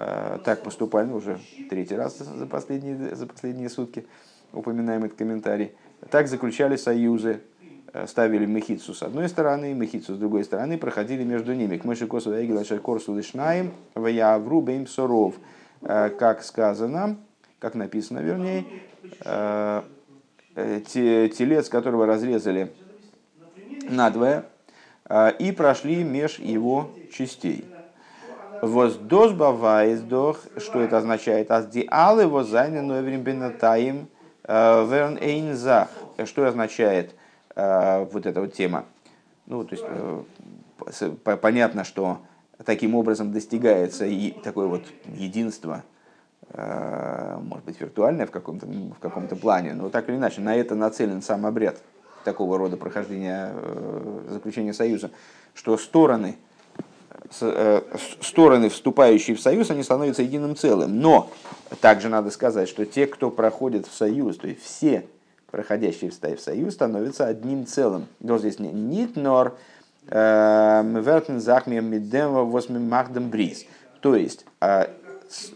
Э, 0.00 0.38
так 0.44 0.62
поступали 0.62 1.10
уже 1.10 1.38
третий 1.70 1.96
раз 1.96 2.18
за 2.18 2.46
последние, 2.46 3.14
за 3.14 3.26
последние 3.26 3.68
сутки 3.68 4.06
упоминаем 4.52 5.04
этот 5.04 5.18
комментарий. 5.18 5.72
Так 6.10 6.28
заключали 6.28 6.76
союзы, 6.76 7.40
э, 7.92 8.06
ставили 8.06 8.46
мехицу 8.46 8.94
с 8.94 9.02
одной 9.02 9.28
стороны, 9.28 9.74
мехицу 9.74 10.14
с 10.14 10.18
другой 10.18 10.44
стороны, 10.44 10.78
проходили 10.78 11.24
между 11.24 11.54
ними. 11.54 11.76
К 11.76 11.84
мыши 11.84 12.06
косу 12.06 12.32
эгела 12.32 12.64
шеркорсу 12.64 13.14
лишнаем, 13.14 13.72
ваявру 13.94 14.60
бейм 14.60 14.86
соров. 14.86 15.34
Э, 15.82 16.08
как 16.10 16.42
сказано, 16.44 17.18
как 17.58 17.74
написано 17.74 18.20
вернее, 18.20 18.64
э, 19.24 19.82
телец, 20.86 21.68
которого 21.68 22.06
разрезали 22.06 22.72
надвое, 23.88 24.44
и 25.38 25.52
прошли 25.52 26.02
меж 26.02 26.40
его 26.40 26.90
частей. 27.12 27.64
Воздос 28.60 29.32
бавайздох, 29.32 30.40
что 30.56 30.80
это 30.80 30.98
означает? 30.98 31.52
Аздиалы 31.52 32.26
возайны 32.26 32.82
новрим 32.82 33.22
бенатаим 33.22 34.08
Верн 34.48 35.18
Эйнзах. 35.20 35.88
Что 36.24 36.46
означает 36.46 37.14
э, 37.54 38.06
вот 38.10 38.26
эта 38.26 38.40
вот 38.40 38.54
тема? 38.54 38.86
Ну, 39.46 39.64
то 39.64 39.74
есть 39.74 39.84
э, 41.00 41.36
понятно, 41.36 41.84
что 41.84 42.18
таким 42.64 42.94
образом 42.94 43.32
достигается 43.32 44.06
и 44.06 44.30
такое 44.30 44.66
вот 44.66 44.82
единство, 45.14 45.84
э, 46.50 47.38
может 47.42 47.64
быть, 47.66 47.80
виртуальное 47.80 48.26
в 48.26 48.30
каком-то 48.30 48.66
в 48.66 48.98
каком-то 49.00 49.36
плане, 49.36 49.74
но 49.74 49.90
так 49.90 50.08
или 50.08 50.16
иначе, 50.16 50.40
на 50.40 50.56
это 50.56 50.74
нацелен 50.74 51.22
сам 51.22 51.44
обряд 51.44 51.76
такого 52.24 52.58
рода 52.58 52.76
прохождения 52.76 53.52
заключения 54.28 54.72
союза, 54.72 55.10
что 55.54 55.76
стороны 55.76 56.36
Э, 57.40 57.82
стороны, 58.22 58.68
вступающие 58.68 59.36
в 59.36 59.40
союз, 59.40 59.70
они 59.70 59.82
становятся 59.82 60.22
единым 60.22 60.56
целым. 60.56 60.98
Но 61.00 61.30
также 61.80 62.08
надо 62.08 62.30
сказать, 62.30 62.68
что 62.68 62.86
те, 62.86 63.06
кто 63.06 63.30
проходит 63.30 63.86
в 63.86 63.94
союз, 63.94 64.36
то 64.36 64.48
есть 64.48 64.62
все 64.62 65.06
проходящие 65.50 66.10
в 66.10 66.40
союз, 66.40 66.74
становятся 66.74 67.26
одним 67.26 67.66
целым. 67.66 68.06
Но 68.20 68.38
здесь 68.38 68.58
не 68.58 68.70
нит 68.70 69.16
нор 69.16 69.56
мвертен 70.10 71.40
захмием 71.40 71.86
мидема 71.86 72.42
восьмим 72.42 72.90
бриз. 73.30 73.64
То 74.00 74.14
есть 74.14 74.44
а, 74.60 74.90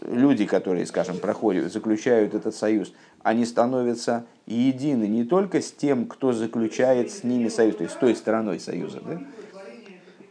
люди, 0.01 0.45
которые, 0.45 0.85
скажем, 0.85 1.17
проходят, 1.17 1.71
заключают 1.71 2.33
этот 2.33 2.55
союз, 2.55 2.93
они 3.23 3.45
становятся 3.45 4.25
едины 4.45 5.05
не 5.05 5.23
только 5.23 5.61
с 5.61 5.71
тем, 5.71 6.07
кто 6.07 6.33
заключает 6.33 7.11
с 7.11 7.23
ними 7.23 7.47
союз, 7.47 7.77
то 7.77 7.83
есть 7.83 7.95
с 7.95 7.97
той 7.97 8.15
стороной 8.15 8.59
союза, 8.59 8.99
да? 9.01 9.21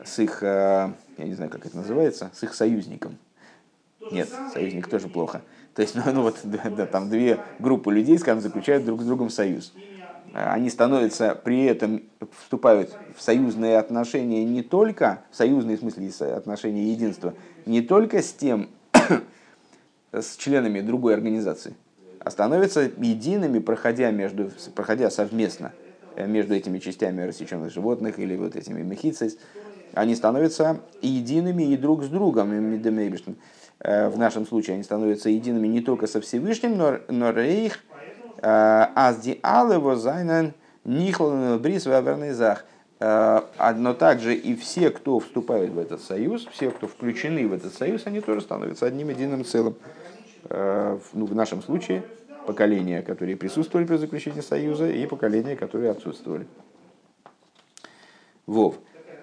с 0.04 0.18
их 0.18 0.42
э, 0.42 0.92
я 1.16 1.24
не 1.24 1.34
знаю, 1.34 1.50
как 1.50 1.64
это 1.64 1.76
называется, 1.76 2.30
с 2.34 2.42
их 2.42 2.54
союзником. 2.54 3.16
Нет, 4.10 4.28
союзник 4.52 4.88
тоже 4.88 5.08
плохо. 5.08 5.42
То 5.74 5.82
есть, 5.82 5.94
ну, 5.96 6.02
ну 6.12 6.22
вот, 6.22 6.38
да, 6.44 6.86
там 6.86 7.08
две 7.08 7.44
группы 7.58 7.92
людей, 7.92 8.18
скажем, 8.18 8.40
заключают 8.40 8.84
друг 8.84 9.02
с 9.02 9.04
другом 9.04 9.30
союз. 9.30 9.72
Они 10.34 10.70
становятся, 10.70 11.34
при 11.34 11.64
этом 11.64 12.04
вступают 12.40 12.96
в 13.14 13.20
союзные 13.20 13.76
отношения 13.76 14.44
не 14.44 14.62
только, 14.62 15.24
в 15.30 15.36
союзные 15.36 15.76
в 15.76 15.80
смысле 15.80 16.10
отношения 16.34 16.90
единства, 16.90 17.34
не 17.66 17.82
только 17.82 18.22
с 18.22 18.32
тем, 18.32 18.70
с 20.12 20.36
членами 20.36 20.80
другой 20.80 21.14
организации, 21.14 21.74
а 22.18 22.30
становятся 22.30 22.90
едиными, 22.96 23.58
проходя, 23.58 24.10
между, 24.10 24.50
проходя 24.74 25.10
совместно 25.10 25.72
э, 26.16 26.26
между 26.26 26.54
этими 26.54 26.78
частями 26.78 27.20
рассеченных 27.22 27.70
животных 27.70 28.18
или 28.18 28.34
вот 28.34 28.56
этими 28.56 28.80
мехицей, 28.80 29.36
они 29.92 30.14
становятся 30.14 30.80
едиными 31.02 31.64
и 31.64 31.76
друг 31.76 32.04
с 32.04 32.08
другом. 32.08 32.52
Э, 33.84 34.08
в 34.08 34.18
нашем 34.18 34.46
случае 34.46 34.74
они 34.74 34.84
становятся 34.84 35.28
едиными 35.28 35.66
не 35.66 35.80
только 35.80 36.06
со 36.06 36.20
Всевышним, 36.20 36.76
но, 37.08 37.30
рейх 37.30 37.80
э, 38.38 38.86
азди 38.94 39.40
алево 39.42 39.96
зайнен 39.96 40.54
нихлан 40.84 41.58
брис 41.60 41.86
вавернезах. 41.86 42.64
Э, 43.00 43.40
но 43.76 43.94
также 43.94 44.34
и 44.36 44.54
все, 44.54 44.90
кто 44.90 45.18
вступает 45.18 45.70
в 45.70 45.78
этот 45.78 46.00
союз, 46.00 46.46
все, 46.52 46.70
кто 46.70 46.86
включены 46.86 47.48
в 47.48 47.52
этот 47.52 47.74
союз, 47.74 48.02
они 48.06 48.20
тоже 48.20 48.40
становятся 48.42 48.86
одним 48.86 49.08
единым 49.08 49.44
целым. 49.44 49.74
Ну, 50.48 51.26
в 51.26 51.36
нашем 51.36 51.62
случае 51.62 52.02
поколения, 52.46 53.00
которые 53.02 53.36
присутствовали 53.36 53.86
при 53.86 53.96
заключении 53.96 54.40
союза, 54.40 54.90
и 54.90 55.06
поколения, 55.06 55.54
которые 55.54 55.92
отсутствовали. 55.92 56.48
Вов. 58.46 58.74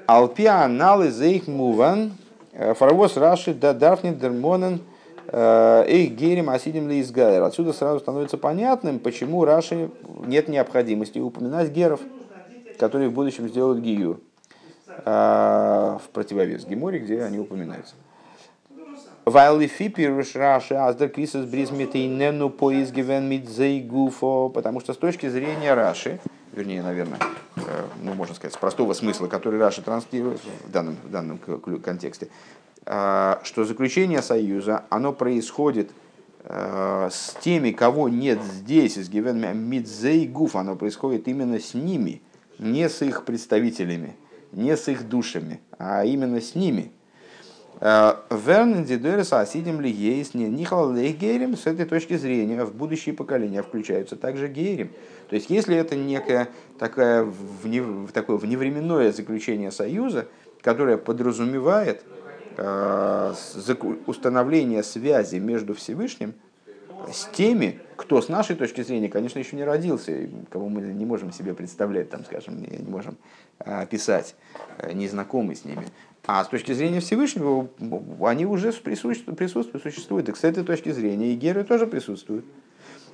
Алпиа 0.07 0.65
налы 0.69 1.11
зейх 1.11 1.47
муван, 1.47 2.13
э, 2.59 2.73
фарвоз 2.73 3.17
раши 3.17 3.53
да 3.53 3.73
дарфни 3.73 4.11
дермонен 4.11 4.81
э, 5.27 5.85
их 5.87 6.11
герим 6.11 6.49
асидим 6.49 6.89
ли 6.89 7.01
изгайр. 7.01 7.41
Отсюда 7.43 7.73
сразу 7.73 7.99
становится 7.99 8.37
понятным, 8.37 8.99
почему 8.99 9.45
Раши 9.45 9.89
нет 10.25 10.47
необходимости 10.47 11.19
упоминать 11.19 11.69
геров, 11.69 12.01
которые 12.77 13.09
в 13.09 13.13
будущем 13.13 13.47
сделают 13.47 13.79
гию 13.79 14.19
э, 14.87 15.97
в 16.03 16.09
противовес 16.11 16.65
Геморе, 16.65 16.99
где 16.99 17.23
они 17.23 17.39
упоминаются. 17.39 17.95
Die 19.25 19.89
Пируш 19.89 20.35
Раши 20.35 20.73
Аздер 20.73 21.09
Крисус 21.09 21.45
Бризмитей 21.45 22.07
Нену 22.07 22.49
Поизгивен 22.49 23.29
Мидзей 23.29 23.81
Гуфо, 23.81 24.49
потому 24.49 24.79
что 24.79 24.93
с 24.93 24.97
точки 24.97 25.29
зрения 25.29 25.75
Раши, 25.75 26.19
вернее, 26.53 26.81
наверное, 26.83 27.19
э, 27.55 27.85
ну, 28.01 28.13
можно 28.13 28.35
сказать, 28.35 28.53
с 28.53 28.57
простого 28.57 28.93
смысла, 28.93 29.27
который 29.27 29.60
Раша 29.60 29.81
транслирует 29.81 30.41
в 30.65 30.71
данном, 30.71 30.97
в 31.04 31.12
данном 31.12 31.39
контексте, 31.83 32.29
э, 32.85 33.35
что 33.43 33.65
заключение 33.65 34.21
союза, 34.21 34.85
оно 34.89 35.13
происходит 35.13 35.91
э, 36.43 37.10
с 37.12 37.35
теми, 37.41 37.71
кого 37.71 38.10
нет 38.10 38.39
здесь, 38.41 38.97
из 38.97 39.10
Гивен 39.10 39.58
Мидзей 39.58 40.27
Гуф, 40.27 40.56
оно 40.56 40.75
происходит 40.75 41.27
именно 41.27 41.60
с 41.60 41.73
ними, 41.73 42.21
не 42.58 42.89
с 42.89 43.02
их 43.02 43.25
представителями, 43.25 44.15
не 44.52 44.75
с 44.75 44.87
их 44.87 45.08
душами, 45.08 45.60
а 45.77 46.04
именно 46.06 46.41
с 46.41 46.56
ними– 46.56 46.91
Вернен 47.81 48.83
дидерес 48.83 49.31
асидим 49.31 49.79
ли 49.79 49.89
есть 49.89 50.33
не 50.33 50.50
нихал 50.50 50.93
гейрим? 50.93 51.56
С 51.56 51.65
этой 51.65 51.85
точки 51.85 52.17
зрения 52.17 52.65
в 52.65 52.75
будущие 52.75 53.15
поколения 53.15 53.63
включаются 53.63 54.17
также 54.17 54.50
гейрим. 54.50 54.91
То 55.30 55.36
есть 55.36 55.50
если 55.50 55.75
это 55.75 55.96
некое 55.96 56.50
такое, 56.80 57.23
вне, 57.23 57.84
такое 58.13 58.38
вневременное 58.38 59.12
заключение 59.12 59.71
союза, 59.71 60.27
которое 60.62 60.98
подразумевает 60.98 62.04
э, 62.58 63.34
установление 64.08 64.84
связи 64.84 65.36
между 65.36 65.75
Всевышним 65.75 66.34
с 67.12 67.25
теми, 67.25 67.80
кто 67.96 68.21
с 68.21 68.27
нашей 68.27 68.56
точки 68.56 68.82
зрения, 68.82 69.08
конечно, 69.08 69.40
еще 69.40 69.56
не 69.56 69.63
родился, 69.63 70.30
кого 70.50 70.67
мы 70.67 70.82
не 70.82 71.06
можем 71.06 71.32
себе 71.32 71.54
представлять, 71.54 72.10
там, 72.10 72.25
скажем, 72.25 72.62
не, 72.62 72.80
можем 72.80 73.17
описать, 73.60 74.36
э, 74.80 74.94
не 74.94 75.08
знакомы 75.08 75.56
с 75.56 75.63
ними. 75.63 75.86
А 76.25 76.44
с 76.44 76.48
точки 76.48 76.73
зрения 76.73 77.00
Всевышнего, 77.00 77.69
они 78.21 78.46
уже 78.46 78.71
присутствуют, 78.73 79.38
присутствуют 79.38 79.84
существуют. 79.84 80.30
И 80.30 80.34
с 80.34 80.44
этой 80.44 80.63
точки 80.63 80.92
зрения 80.92 81.34
и 81.34 81.36
геры 81.36 81.63
тоже 81.63 81.88
присутствуют. 81.88 82.46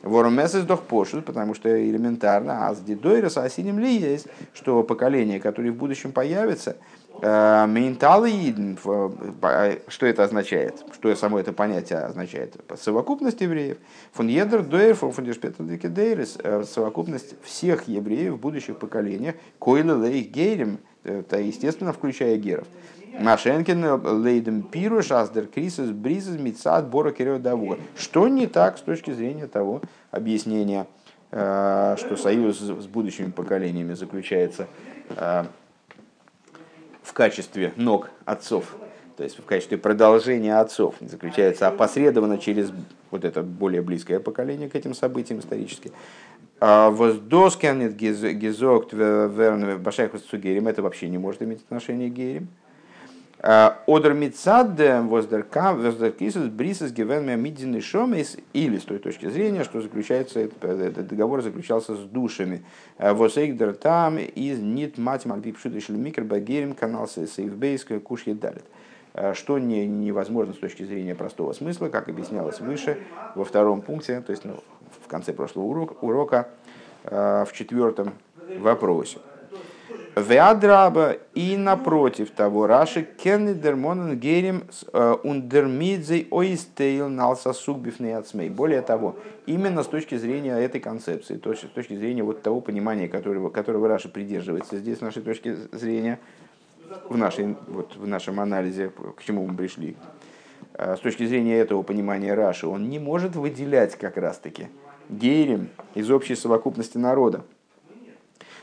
Воромесес 0.04 0.64
дох 0.64 0.84
пошут, 0.84 1.26
потому 1.26 1.54
что 1.54 1.70
элементарно, 1.70 2.68
а 2.68 2.76
с 2.76 2.80
дедойрос 2.80 3.38
осиним 3.38 3.80
ли 3.80 3.98
есть, 3.98 4.28
что 4.54 4.84
поколение, 4.84 5.40
которое 5.40 5.72
в 5.72 5.76
будущем 5.76 6.12
появится, 6.12 6.78
э, 7.22 7.66
менталы 7.68 8.32
э, 8.32 9.78
что 9.88 10.06
это 10.06 10.24
означает? 10.24 10.84
Что 10.94 11.16
само 11.16 11.40
это 11.40 11.54
понятие 11.54 12.00
означает? 12.00 12.56
Совокупность 12.80 13.42
евреев. 13.42 13.78
Фон 14.14 14.28
едер 14.28 14.64
дойр 14.64 14.96
фон 14.96 15.14
э, 15.18 16.64
совокупность 16.64 17.36
всех 17.44 17.88
евреев 17.88 18.34
в 18.34 18.38
будущих 18.38 18.78
поколениях, 18.78 19.36
койлы 19.60 19.96
лейх 19.96 20.32
гейрем, 20.32 20.80
это 21.06 21.40
естественно 21.40 21.94
включая 21.94 22.38
геров. 22.38 22.68
Машенкин 23.20 24.24
лейдем 24.24 24.62
пиру 24.62 25.02
шаздер 25.02 25.48
крисис 25.48 25.92
бризис 25.92 26.38
мицад 26.38 26.90
бора 26.90 27.14
давуа. 27.40 27.78
Что 27.98 28.28
не 28.28 28.48
так 28.48 28.78
с 28.78 28.82
точки 28.82 29.12
зрения 29.12 29.48
того 29.48 29.82
объяснения, 30.12 30.86
э, 31.32 31.96
что 31.98 32.18
союз 32.18 32.60
с 32.60 32.88
будущими 32.88 33.32
поколениями 33.32 33.94
заключается 33.94 34.68
э, 35.10 35.46
в 37.04 37.14
качестве 37.14 37.72
ног 37.78 38.10
отцов, 38.26 38.76
то 39.16 39.24
есть 39.24 39.40
в 39.40 39.46
качестве 39.46 39.78
продолжения 39.78 40.60
отцов, 40.60 40.96
заключается 41.00 41.68
опосредованно 41.68 42.38
через 42.38 42.72
вот 43.12 43.24
это 43.24 43.44
более 43.44 43.82
близкое 43.82 44.20
поколение 44.20 44.70
к 44.70 44.76
этим 44.76 44.94
событиям 44.94 45.40
исторически. 45.40 45.92
А 46.60 46.90
Воздосканет 46.90 47.96
гизокт 47.96 48.94
верн 48.94 49.82
башайхус 49.82 50.22
цугерим, 50.22 50.68
это 50.68 50.82
вообще 50.82 51.10
не 51.10 51.18
может 51.18 51.42
иметь 51.42 51.62
отношение 51.62 52.10
к 52.10 52.14
герим. 52.14 52.48
Одер 53.42 54.14
мицад 54.14 54.70
воздеркисус 54.80 56.48
брисус 56.48 56.92
гивен 56.92 57.40
мидзины 57.40 57.80
шомис 57.82 58.38
или 58.54 58.80
с 58.80 58.84
той 58.84 58.98
точки 58.98 59.30
зрения, 59.30 59.64
что 59.64 59.82
заключается 59.82 60.40
этот 60.40 61.08
договор 61.08 61.44
заключался 61.44 61.96
с 61.96 62.00
душами. 62.00 62.64
Восейгдер 62.98 63.74
там 63.74 64.18
из 64.18 64.60
нит 64.60 64.98
мать 64.98 65.26
мальпипшут 65.26 65.76
и 65.76 65.92
микр 65.92 66.24
багерим 66.24 66.74
канал 66.74 67.08
сейфбейская 67.08 68.00
куш 68.00 68.24
едалит 68.26 68.64
что 69.34 69.60
не, 69.60 69.88
невозможно 69.88 70.54
с 70.54 70.58
точки 70.58 70.84
зрения 70.84 71.16
простого 71.16 71.54
смысла, 71.54 71.88
как 71.88 72.10
объяснялось 72.10 72.60
выше 72.60 72.98
во 73.36 73.46
втором 73.46 73.82
пункте, 73.82 74.20
то 74.20 74.32
есть 74.32 74.44
ну, 74.44 74.62
в 75.04 75.08
конце 75.08 75.34
прошлого 75.34 75.66
урока, 75.66 75.94
урока 76.02 76.50
в 77.04 77.50
четвертом 77.54 78.14
вопросе. 78.60 79.20
Веадраба 80.16 81.18
и 81.34 81.58
напротив 81.58 82.32
того, 82.32 82.68
Раши 82.68 83.04
Кеннидермонен 83.04 84.18
Герим 84.18 84.64
э, 84.94 85.16
Ундермидзей 85.24 86.30
Ойстейл 86.32 87.10
Налса 87.10 87.52
Сугбифней 87.52 88.16
Ацмей. 88.16 88.50
Более 88.50 88.82
того, 88.82 89.18
именно 89.46 89.84
с 89.84 89.88
точки 89.88 90.16
зрения 90.16 90.58
этой 90.58 90.80
концепции, 90.80 91.36
то 91.36 91.52
есть 91.52 91.64
с 91.64 91.70
точки 91.70 91.96
зрения 91.98 92.24
вот 92.24 92.42
того 92.42 92.62
понимания, 92.62 93.10
которого, 93.10 93.50
которого 93.50 93.90
Раши 93.90 94.08
придерживается 94.08 94.78
здесь, 94.78 95.00
с 95.00 95.02
нашей 95.02 95.22
точки 95.22 95.54
зрения, 95.74 96.20
в, 97.10 97.18
нашей, 97.18 97.58
вот, 97.68 97.98
в 97.98 98.08
нашем 98.08 98.40
анализе, 98.40 98.92
к 99.18 99.22
чему 99.22 99.46
мы 99.46 99.54
пришли, 99.54 99.98
э, 100.76 100.96
с 100.96 101.00
точки 101.02 101.26
зрения 101.26 101.58
этого 101.58 101.82
понимания 101.82 102.34
Раши, 102.34 102.68
он 102.68 102.88
не 102.88 103.00
может 103.00 103.36
выделять 103.36 103.98
как 103.98 104.16
раз-таки 104.16 104.68
Герим 105.10 105.70
из 105.94 106.10
общей 106.12 106.36
совокупности 106.36 106.98
народа. 106.98 107.44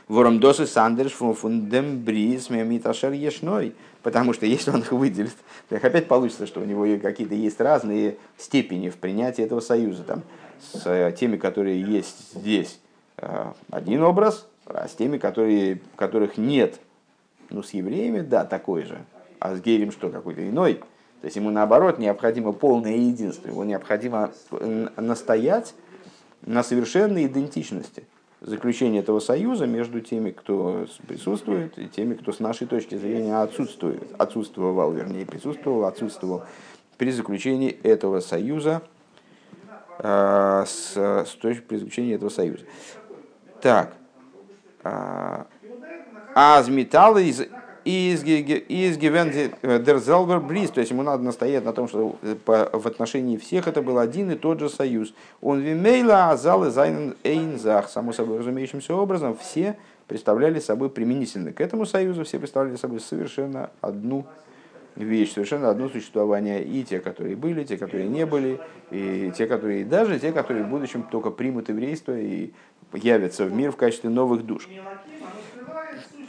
Воромдосы 0.07 0.67
Сандерш 0.67 1.13
фундембрис 1.13 2.49
мемиташер 2.49 3.11
ешной. 3.11 3.73
Потому 4.03 4.33
что 4.33 4.45
если 4.45 4.69
он 4.69 4.81
их 4.81 4.91
выделит, 4.91 5.35
так 5.69 5.83
опять 5.83 6.07
получится, 6.07 6.45
что 6.45 6.59
у 6.59 6.65
него 6.65 6.85
какие-то 7.01 7.33
есть 7.33 7.59
разные 7.61 8.17
степени 8.37 8.89
в 8.89 8.97
принятии 8.97 9.43
этого 9.43 9.61
союза. 9.61 10.03
Там, 10.03 10.23
с 10.59 10.85
э, 10.85 11.15
теми, 11.17 11.37
которые 11.37 11.81
есть 11.81 12.33
здесь, 12.35 12.79
э, 13.17 13.45
один 13.71 14.03
образ, 14.03 14.45
а 14.65 14.87
с 14.89 14.93
теми, 14.93 15.17
которые, 15.17 15.79
которых 15.95 16.37
нет. 16.37 16.79
Ну, 17.49 17.63
с 17.63 17.71
евреями, 17.71 18.19
да, 18.19 18.43
такой 18.43 18.83
же. 18.83 18.97
А 19.39 19.55
с 19.55 19.61
геем 19.61 19.91
что, 19.91 20.09
какой-то 20.09 20.47
иной? 20.47 20.75
То 21.21 21.25
есть 21.27 21.37
ему 21.37 21.49
наоборот 21.49 21.97
необходимо 21.97 22.51
полное 22.51 22.97
единство. 22.97 23.47
Ему 23.47 23.63
необходимо 23.63 24.31
настоять 24.97 25.73
на 26.45 26.63
совершенной 26.63 27.25
идентичности 27.25 28.05
заключение 28.41 29.01
этого 29.01 29.19
союза 29.19 29.65
между 29.65 30.01
теми, 30.01 30.31
кто 30.31 30.85
присутствует, 31.07 31.77
и 31.77 31.87
теми, 31.87 32.13
кто 32.15 32.31
с 32.31 32.39
нашей 32.39 32.67
точки 32.67 32.95
зрения 32.95 33.41
отсутствует, 33.41 34.03
отсутствовал, 34.17 34.91
вернее, 34.91 35.25
присутствовал, 35.25 35.85
отсутствовал 35.85 36.43
при 36.97 37.11
заключении 37.11 37.71
этого 37.71 38.19
союза, 38.19 38.81
э, 39.99 40.63
с, 40.67 40.95
с 40.95 41.29
точки 41.41 41.61
при 41.61 41.77
заключении 41.77 42.15
этого 42.15 42.29
союза. 42.29 42.65
Так, 43.61 43.95
э, 44.83 45.43
а 46.35 46.63
металла 46.67 47.19
из 47.19 47.41
из 47.85 48.23
Дерзелбер 48.23 50.39
Бриз, 50.39 50.71
то 50.71 50.79
есть 50.79 50.91
ему 50.91 51.03
надо 51.03 51.23
настоять 51.23 51.65
на 51.65 51.73
том, 51.73 51.87
что 51.87 52.15
в 52.21 52.87
отношении 52.87 53.37
всех 53.37 53.67
это 53.67 53.81
был 53.81 53.97
один 53.97 54.31
и 54.31 54.35
тот 54.35 54.59
же 54.59 54.69
союз. 54.69 55.13
Он 55.41 55.59
вимейла 55.59 56.31
азал 56.31 56.69
зайнен 56.69 57.15
эйнзах, 57.23 57.89
само 57.89 58.13
собой 58.13 58.39
разумеющимся 58.39 58.95
образом, 58.95 59.37
все 59.37 59.77
представляли 60.07 60.59
собой 60.59 60.89
применительно 60.89 61.53
к 61.53 61.61
этому 61.61 61.85
союзу, 61.85 62.23
все 62.23 62.39
представляли 62.39 62.75
собой 62.75 62.99
совершенно 62.99 63.69
одну 63.81 64.25
вещь, 64.95 65.33
совершенно 65.33 65.69
одно 65.69 65.89
существование. 65.89 66.63
И 66.63 66.83
те, 66.83 66.99
которые 66.99 67.35
были, 67.35 67.63
те, 67.63 67.77
которые 67.77 68.07
не 68.07 68.25
были, 68.25 68.59
и 68.91 69.31
те, 69.35 69.47
которые 69.47 69.85
даже 69.85 70.19
те, 70.19 70.31
которые 70.31 70.65
в 70.65 70.69
будущем 70.69 71.03
только 71.03 71.31
примут 71.31 71.69
еврейство 71.69 72.17
и 72.17 72.51
явятся 72.93 73.45
в 73.45 73.53
мир 73.53 73.71
в 73.71 73.75
качестве 73.75 74.09
новых 74.09 74.45
душ. 74.45 74.67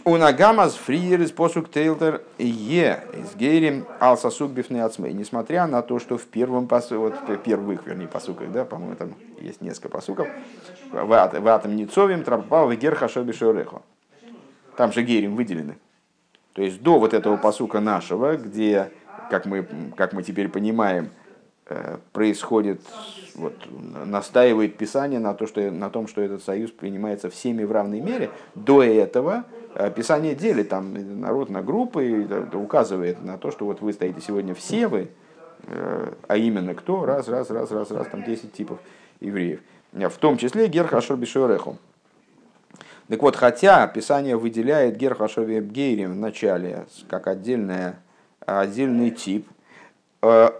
Унагамаз 0.04 0.74
фриер 0.74 1.22
из 1.22 1.32
посук 1.32 1.70
тейлтер 1.70 2.20
е 2.36 3.02
из 3.14 3.34
гейрим 3.36 3.86
алсасук 4.00 4.50
бифны. 4.50 4.76
Несмотря 5.14 5.66
на 5.66 5.80
то, 5.80 5.98
что 5.98 6.18
в 6.18 6.24
первом 6.26 6.68
посу, 6.68 7.00
вот 7.00 7.14
в 7.26 7.36
первых, 7.38 7.86
вернее, 7.86 8.06
посуках, 8.06 8.52
да, 8.52 8.66
по-моему, 8.66 8.96
там 8.96 9.14
есть 9.40 9.62
несколько 9.62 9.88
посуков, 9.88 10.28
в 10.92 11.48
атом 11.48 11.74
Ницовим 11.74 12.22
трапал 12.22 12.68
в 12.68 12.74
гер 12.76 12.94
хашоби 12.96 13.32
шорехо. 13.32 13.80
Там 14.76 14.92
же 14.92 15.02
гейрим 15.02 15.36
выделены. 15.36 15.78
То 16.52 16.60
есть 16.60 16.82
до 16.82 16.98
вот 16.98 17.14
этого 17.14 17.38
посука 17.38 17.80
нашего, 17.80 18.36
где, 18.36 18.90
как 19.30 19.46
мы, 19.46 19.66
как 19.96 20.12
мы 20.12 20.22
теперь 20.22 20.50
понимаем, 20.50 21.08
э, 21.66 21.96
происходит, 22.12 22.82
вот, 23.36 23.54
настаивает 24.04 24.76
Писание 24.76 25.18
на, 25.18 25.32
то, 25.32 25.46
что, 25.46 25.70
на 25.70 25.88
том, 25.88 26.08
что 26.08 26.20
этот 26.20 26.44
союз 26.44 26.70
принимается 26.72 27.30
всеми 27.30 27.64
в 27.64 27.72
равной 27.72 28.00
мере, 28.00 28.30
до 28.54 28.82
этого 28.82 29.44
Писание 29.96 30.34
делит 30.34 30.68
там 30.68 31.20
народ 31.20 31.50
на 31.50 31.62
группы, 31.62 32.28
указывает 32.52 33.22
на 33.24 33.38
то, 33.38 33.50
что 33.50 33.64
вот 33.64 33.80
вы 33.80 33.92
стоите 33.92 34.20
сегодня 34.20 34.54
все 34.54 34.86
вы, 34.86 35.10
э, 35.66 36.12
а 36.28 36.36
именно 36.36 36.74
кто, 36.74 37.04
раз, 37.04 37.28
раз, 37.28 37.50
раз, 37.50 37.70
раз, 37.72 37.90
раз, 37.90 38.06
там 38.06 38.22
10 38.22 38.52
типов 38.52 38.78
евреев. 39.20 39.60
В 39.92 40.16
том 40.18 40.36
числе 40.36 40.68
Герхашор 40.68 41.16
Бишореху. 41.16 41.78
Так 43.08 43.20
вот, 43.20 43.36
хотя 43.36 43.86
Писание 43.86 44.36
выделяет 44.36 44.96
Герхашови 44.96 45.60
Гейрим 45.60 46.12
в 46.12 46.16
начале 46.16 46.86
как 47.08 47.26
отдельное, 47.26 48.00
отдельный 48.46 49.10
тип, 49.10 49.48
э, 50.22 50.50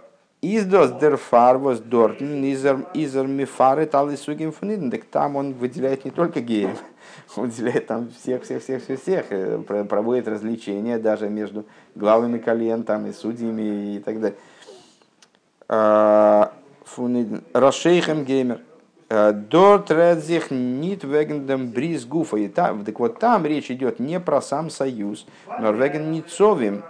Издос 0.41 0.91
дер 0.99 1.17
фарвос 1.17 1.79
дортн 1.79 2.43
изер 2.43 3.25
мифары 3.25 3.87
талисугим 3.87 4.51
фуниден. 4.51 4.91
Так 4.91 5.05
там 5.05 5.37
он 5.37 5.53
выделяет 5.53 6.05
не 6.05 6.11
только 6.11 6.39
геев, 6.39 6.83
он 7.35 7.49
выделяет 7.49 7.87
там 7.87 8.09
всех, 8.09 8.43
всех, 8.43 8.61
всех, 8.61 8.83
всех, 8.83 9.01
всех, 9.01 9.25
э, 9.29 9.57
проводит 9.59 10.27
развлечения 10.27 10.97
даже 10.97 11.29
между 11.29 11.65
главами 11.95 12.37
колен 12.37 12.83
там, 12.83 13.05
и 13.07 13.13
судьями 13.13 13.95
и 13.95 13.99
так 13.99 14.19
далее. 14.19 14.37
А, 15.67 16.53
Рашейхем 17.53 18.23
геймер. 18.23 18.61
А, 19.09 19.31
Дорт 19.31 19.91
редзих 19.91 20.51
нит 20.51 21.03
вегендем 21.03 21.71
бриз 21.71 22.05
гуфа. 22.05 22.37
И 22.37 22.47
там, 22.47 22.83
так 22.83 22.99
вот 22.99 23.19
там 23.19 23.45
речь 23.45 23.71
идет 23.71 23.99
не 23.99 24.19
про 24.19 24.41
сам 24.41 24.69
союз, 24.69 25.25
но 25.59 25.71
веген 25.71 26.11
ницовим, 26.11 26.83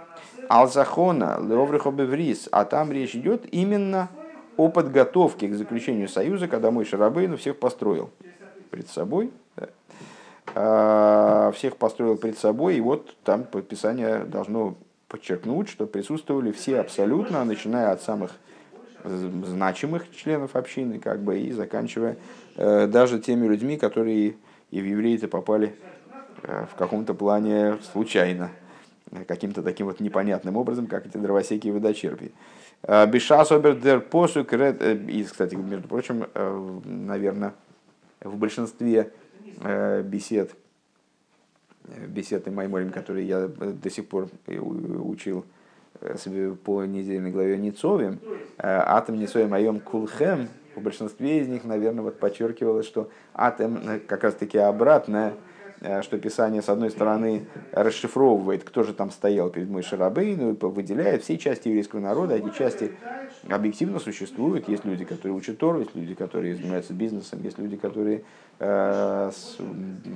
Алзахона, 0.48 1.40
Леоврихобеврис, 1.40 2.48
а 2.52 2.64
там 2.64 2.92
речь 2.92 3.14
идет 3.14 3.46
именно 3.52 4.08
о 4.56 4.68
подготовке 4.68 5.48
к 5.48 5.54
заключению 5.54 6.08
союза, 6.08 6.48
когда 6.48 6.70
мой 6.70 6.84
Шарабейну 6.84 7.36
всех 7.36 7.58
построил 7.58 8.10
пред 8.70 8.88
собой, 8.88 9.30
всех 10.56 11.76
построил 11.76 12.16
пред 12.16 12.38
собой, 12.38 12.76
и 12.76 12.80
вот 12.80 13.14
там 13.24 13.44
подписание 13.44 14.20
должно 14.20 14.76
подчеркнуть, 15.08 15.68
что 15.68 15.86
присутствовали 15.86 16.50
все 16.50 16.80
абсолютно, 16.80 17.44
начиная 17.44 17.92
от 17.92 18.02
самых 18.02 18.32
значимых 19.04 20.10
членов 20.14 20.56
общины, 20.56 20.98
как 20.98 21.20
бы, 21.20 21.38
и 21.38 21.52
заканчивая 21.52 22.16
э, 22.56 22.86
даже 22.86 23.18
теми 23.20 23.46
людьми, 23.46 23.76
которые 23.76 24.34
и 24.70 24.80
в 24.80 24.84
евреи-то 24.84 25.28
попали 25.28 25.74
э, 26.42 26.66
в 26.72 26.76
каком-то 26.76 27.14
плане 27.14 27.78
случайно, 27.92 28.50
каким-то 29.28 29.62
таким 29.62 29.86
вот 29.86 30.00
непонятным 30.00 30.56
образом, 30.56 30.86
как 30.86 31.06
эти 31.06 31.16
дровосеки 31.16 31.68
и 31.68 31.70
водочерпи. 31.70 32.32
Э, 32.82 33.06
Бешас 33.06 33.52
обердер 33.52 34.00
посу 34.00 34.40
и, 34.40 35.24
кстати, 35.24 35.54
между 35.54 35.88
прочим, 35.88 36.26
наверное, 36.84 37.54
в 38.20 38.36
большинстве 38.36 39.12
бесед, 39.56 40.54
бесед 42.06 42.46
и 42.46 42.50
Майморим, 42.50 42.90
которые 42.90 43.26
я 43.26 43.48
до 43.48 43.90
сих 43.90 44.08
пор 44.08 44.28
учил 44.46 45.44
по 46.64 46.84
недельной 46.84 47.30
главе 47.30 47.56
Ницове, 47.58 48.18
атом 48.58 49.16
Ницове 49.16 49.46
моем 49.46 49.80
кулхем, 49.80 50.48
в 50.74 50.82
большинстве 50.82 51.40
из 51.40 51.48
них, 51.48 51.64
наверное, 51.64 52.02
вот 52.02 52.18
подчеркивалось, 52.18 52.86
что 52.86 53.10
атом 53.32 53.80
как 54.06 54.24
раз-таки 54.24 54.58
обратное, 54.58 55.34
что 56.02 56.18
Писание, 56.18 56.62
с 56.62 56.68
одной 56.68 56.90
стороны, 56.90 57.46
расшифровывает, 57.72 58.64
кто 58.64 58.82
же 58.82 58.92
там 58.92 59.10
стоял 59.10 59.50
перед 59.50 59.68
Мой 59.68 59.82
Шарабейну, 59.82 60.56
выделяет 60.60 61.22
все 61.22 61.38
части 61.38 61.68
еврейского 61.68 62.00
народа, 62.00 62.34
эти 62.36 62.50
части 62.56 62.92
объективно 63.48 63.98
существуют. 63.98 64.68
Есть 64.68 64.84
люди, 64.84 65.04
которые 65.04 65.36
учат 65.36 65.58
Тору, 65.58 65.80
есть 65.80 65.94
люди, 65.94 66.14
которые 66.14 66.56
занимаются 66.56 66.92
бизнесом, 66.92 67.42
есть 67.42 67.58
люди, 67.58 67.76
которые 67.76 68.24
э, 68.58 69.30
с, 69.32 69.58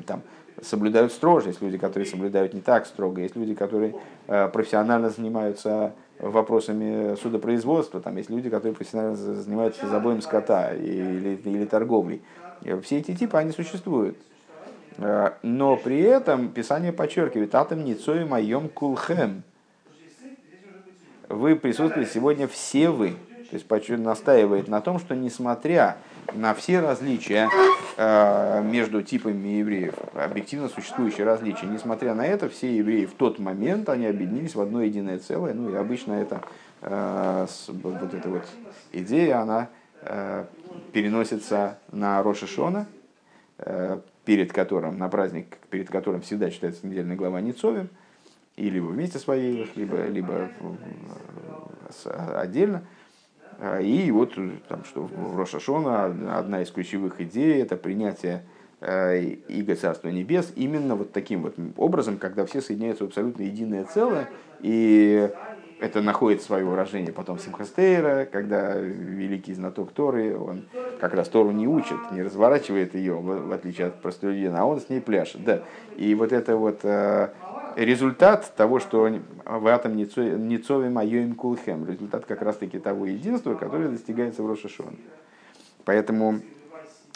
там, 0.06 0.22
соблюдают 0.62 1.12
строже, 1.12 1.48
есть 1.48 1.62
люди, 1.62 1.78
которые 1.78 2.06
соблюдают 2.08 2.54
не 2.54 2.60
так 2.60 2.86
строго, 2.86 3.20
есть 3.20 3.36
люди, 3.36 3.54
которые 3.54 3.94
э, 4.26 4.48
профессионально 4.48 5.10
занимаются 5.10 5.92
вопросами 6.18 7.16
судопроизводства, 7.16 8.00
там 8.00 8.16
есть 8.16 8.30
люди, 8.30 8.50
которые 8.50 8.74
профессионально 8.74 9.16
занимаются 9.16 9.86
забоем 9.86 10.20
скота 10.20 10.74
или, 10.74 11.40
или 11.44 11.64
торговлей. 11.64 12.22
Все 12.82 12.98
эти 12.98 13.14
типы, 13.14 13.38
они 13.38 13.52
существуют. 13.52 14.18
Э, 15.00 15.32
но 15.42 15.76
при 15.76 16.00
этом 16.00 16.50
Писание 16.50 16.92
подчеркивает, 16.92 17.54
атом 17.54 17.84
ницой 17.84 18.24
моем 18.24 18.68
кулхем. 18.68 19.42
Вы 21.28 21.56
присутствуете 21.56 22.10
сегодня 22.12 22.46
все 22.46 22.90
вы. 22.90 23.16
То 23.50 23.56
есть 23.56 23.90
настаивает 23.98 24.68
на 24.68 24.80
том, 24.80 25.00
что 25.00 25.16
несмотря 25.16 25.96
на 26.34 26.54
все 26.54 26.80
различия 26.80 27.48
э, 27.96 28.62
между 28.62 29.02
типами 29.02 29.48
евреев, 29.58 29.94
объективно 30.14 30.68
существующие 30.68 31.26
различия, 31.26 31.66
несмотря 31.66 32.14
на 32.14 32.24
это, 32.24 32.48
все 32.48 32.76
евреи 32.76 33.06
в 33.06 33.14
тот 33.14 33.40
момент, 33.40 33.88
они 33.88 34.06
объединились 34.06 34.54
в 34.54 34.60
одно 34.60 34.82
единое 34.82 35.18
целое, 35.18 35.54
ну 35.54 35.70
и 35.70 35.74
обычно 35.74 36.12
это, 36.12 36.42
э, 36.82 37.46
вот 37.68 38.14
эта 38.14 38.28
вот 38.28 38.46
идея, 38.92 39.40
она 39.40 39.68
переносится 40.92 41.78
на 41.92 42.22
Роша 42.22 42.46
Шона, 42.46 42.86
перед 44.24 44.52
которым, 44.52 44.98
на 44.98 45.08
праздник, 45.08 45.58
перед 45.70 45.88
которым 45.88 46.20
всегда 46.22 46.50
читается 46.50 46.86
недельная 46.86 47.16
глава 47.16 47.40
Ницовим, 47.40 47.88
и 48.56 48.68
либо 48.68 48.86
вместе 48.86 49.18
с 49.18 49.26
Ваилах, 49.26 49.68
либо, 49.76 50.06
либо 50.06 50.50
отдельно– 52.34 52.84
а, 53.60 53.78
и 53.78 54.10
вот 54.10 54.32
э, 54.38 54.52
там, 54.68 54.84
что 54.84 55.02
в 55.02 55.36
Рошашона 55.36 56.06
одна 56.38 56.62
из 56.62 56.70
ключевых 56.70 57.20
идей 57.20 57.60
это 57.60 57.76
принятие 57.76 58.42
э, 58.80 59.20
Иго 59.48 59.76
Царства 59.76 60.08
Небес 60.08 60.50
именно 60.56 60.96
вот 60.96 61.12
таким 61.12 61.42
вот 61.42 61.56
образом, 61.76 62.16
когда 62.16 62.46
все 62.46 62.62
соединяются 62.62 63.04
в 63.04 63.08
абсолютно 63.08 63.42
единое 63.42 63.84
целое, 63.84 64.30
и 64.60 65.30
это 65.80 66.02
находит 66.02 66.42
свое 66.42 66.64
выражение 66.64 67.12
потом 67.12 67.38
Симхастейра, 67.38 68.26
когда 68.30 68.74
великий 68.74 69.54
знаток 69.54 69.92
Торы, 69.92 70.36
он 70.36 70.64
как 71.00 71.14
раз 71.14 71.28
Тору 71.28 71.50
не 71.50 71.66
учит, 71.66 71.96
не 72.12 72.22
разворачивает 72.22 72.94
ее, 72.94 73.14
в 73.14 73.52
отличие 73.52 73.88
от 73.88 74.00
простолюдина, 74.02 74.60
а 74.60 74.64
он 74.64 74.80
с 74.80 74.88
ней 74.88 75.00
пляшет. 75.00 75.44
Да. 75.44 75.62
И 75.96 76.14
вот 76.14 76.32
это 76.32 76.56
вот 76.56 76.80
э, 76.82 77.30
результат 77.76 78.52
того, 78.56 78.78
что 78.78 79.10
в 79.44 79.66
этом 79.66 79.96
Ницове 79.96 80.90
Майоим 80.90 81.34
Кулхем, 81.34 81.86
результат 81.86 82.26
как 82.26 82.42
раз-таки 82.42 82.78
того 82.78 83.06
единства, 83.06 83.54
которое 83.54 83.88
достигается 83.88 84.42
в 84.42 84.48
Рошашон. 84.48 84.96
Поэтому 85.84 86.40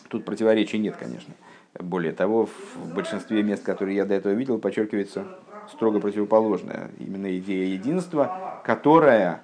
тут 0.09 0.25
противоречий 0.25 0.79
нет, 0.79 0.97
конечно. 0.97 1.35
Более 1.79 2.13
того, 2.13 2.47
в 2.47 2.95
большинстве 2.95 3.43
мест, 3.43 3.65
которые 3.65 3.97
я 3.97 4.05
до 4.05 4.15
этого 4.15 4.33
видел, 4.33 4.59
подчеркивается 4.59 5.27
строго 5.73 6.01
противоположное. 6.01 6.91
Именно 6.99 7.39
идея 7.39 7.67
единства, 7.67 8.61
которая 8.65 9.43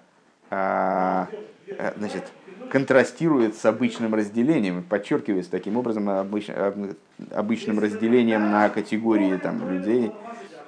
а, 0.50 1.28
а, 1.78 1.94
значит, 1.96 2.24
контрастирует 2.70 3.56
с 3.56 3.64
обычным 3.64 4.14
разделением, 4.14 4.82
подчеркивается 4.82 5.50
таким 5.50 5.76
образом 5.76 6.08
обыч, 6.08 6.48
обычным 7.32 7.78
разделением 7.78 8.50
на 8.50 8.68
категории 8.68 9.36
там, 9.36 9.70
людей, 9.70 10.12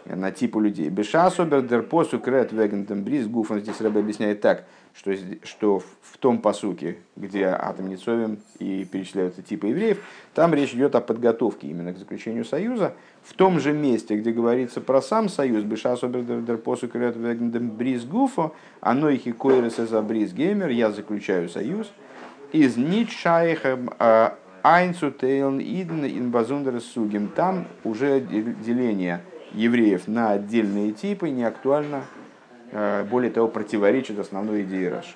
на 0.05 0.30
типу 0.30 0.61
людей. 0.61 0.88
Беша 0.88 1.26
особер 1.26 1.62
дерпосу 1.62 2.18
крет 2.18 2.53
вегентем 2.53 3.05
бриз 3.05 3.26
гуфон 3.26 3.61
здесь 3.61 3.80
Рэбе 3.80 4.00
объясняет 4.00 4.40
так, 4.40 4.64
что, 4.94 5.12
что 5.44 5.78
в 5.78 6.18
том 6.18 6.38
посуке, 6.38 6.98
где 7.16 7.46
атом 7.46 7.88
Ницовим 7.88 8.38
и 8.59 8.84
перечисляются 8.84 9.42
типы 9.42 9.68
евреев, 9.68 9.98
там 10.34 10.53
речь 10.55 10.74
идет 10.74 10.94
о 10.94 11.00
подготовке 11.00 11.68
именно 11.68 11.92
к 11.92 11.98
заключению 11.98 12.44
союза. 12.44 12.94
В 13.22 13.34
том 13.34 13.61
же 13.61 13.72
месте, 13.72 14.16
где 14.16 14.32
говорится 14.32 14.80
про 14.80 15.00
сам 15.00 15.28
союз, 15.28 15.62
Беша 15.62 15.92
особер 15.92 16.22
дерпосу 16.22 16.88
крет 16.88 17.16
вегентем 17.16 17.70
бриз 17.70 18.05
гуфо, 18.05 18.55
оно 18.80 19.09
их 19.09 19.26
и 19.26 19.32
койрес 19.32 19.76
за 19.76 20.03
бриз 20.03 20.32
геймер, 20.32 20.68
я 20.68 20.90
заключаю 20.90 21.48
союз, 21.48 21.92
из 22.50 22.76
нитшайхем 22.76 23.90
а, 23.98 24.36
айнцу 24.62 25.11
тейлн 25.11 25.61
иден 25.61 26.05
инбазундер 26.05 26.80
сугим. 26.80 27.28
Там 27.28 27.66
уже 27.84 28.20
деление– 28.20 29.22
евреев 29.55 30.09
на 30.09 30.32
отдельные 30.32 30.92
типы 30.92 31.30
не 31.30 31.44
актуально, 31.44 32.05
э, 32.70 33.05
более 33.05 33.30
того, 33.30 33.48
противоречит 33.48 34.18
основной 34.18 34.62
идее 34.62 34.90
Раши. 34.90 35.14